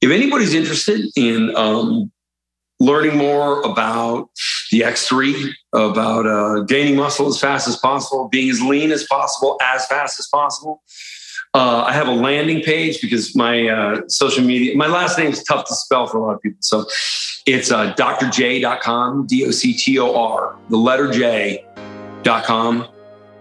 If 0.00 0.10
anybody's 0.10 0.54
interested 0.54 1.04
in 1.14 1.54
um, 1.56 2.10
learning 2.78 3.16
more 3.16 3.60
about 3.60 4.30
the 4.72 4.80
X3, 4.80 5.52
about 5.74 6.26
uh, 6.26 6.60
gaining 6.60 6.96
muscle 6.96 7.28
as 7.28 7.38
fast 7.38 7.68
as 7.68 7.76
possible, 7.76 8.28
being 8.28 8.50
as 8.50 8.62
lean 8.62 8.90
as 8.90 9.04
possible, 9.04 9.58
as 9.62 9.86
fast 9.86 10.18
as 10.18 10.26
possible. 10.26 10.82
Uh, 11.52 11.82
I 11.84 11.92
have 11.92 12.06
a 12.06 12.12
landing 12.12 12.62
page 12.62 13.00
because 13.00 13.34
my 13.34 13.68
uh, 13.68 14.02
social 14.06 14.44
media, 14.44 14.76
my 14.76 14.86
last 14.86 15.18
name 15.18 15.32
is 15.32 15.42
tough 15.42 15.64
to 15.66 15.74
spell 15.74 16.06
for 16.06 16.18
a 16.18 16.20
lot 16.20 16.34
of 16.34 16.40
people. 16.40 16.58
So 16.60 16.86
it's 17.44 17.72
uh, 17.72 17.92
drj.com, 17.94 19.26
D 19.26 19.44
O 19.44 19.50
C 19.50 19.74
T 19.74 19.98
O 19.98 20.14
R, 20.14 20.56
the 20.68 20.76
letter 20.76 21.10
J.com. 21.10 22.86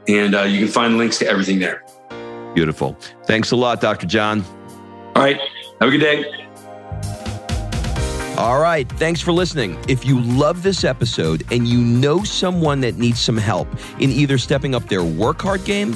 And 0.08 0.34
uh, 0.34 0.42
you 0.42 0.58
can 0.58 0.68
find 0.68 0.98
links 0.98 1.20
to 1.20 1.28
everything 1.28 1.60
there. 1.60 1.86
Beautiful. 2.56 2.98
Thanks 3.26 3.52
a 3.52 3.56
lot, 3.56 3.80
Dr. 3.80 4.08
John. 4.08 4.44
All 5.16 5.22
right. 5.22 5.40
Have 5.80 5.90
a 5.90 5.92
good 5.92 6.00
day. 6.00 6.26
All 8.40 8.60
right. 8.60 8.90
Thanks 8.94 9.22
for 9.22 9.34
listening. 9.34 9.78
If 9.88 10.04
you 10.04 10.20
love 10.20 10.64
this 10.64 10.84
episode 10.84 11.46
and 11.52 11.68
you 11.68 11.80
know 11.80 12.24
someone 12.24 12.80
that 12.80 12.96
needs 12.96 13.20
some 13.20 13.38
help 13.38 13.68
in 14.00 14.10
either 14.10 14.40
stepping 14.40 14.74
up 14.74 14.88
their 14.88 15.04
work 15.04 15.42
hard 15.44 15.64
game 15.64 15.96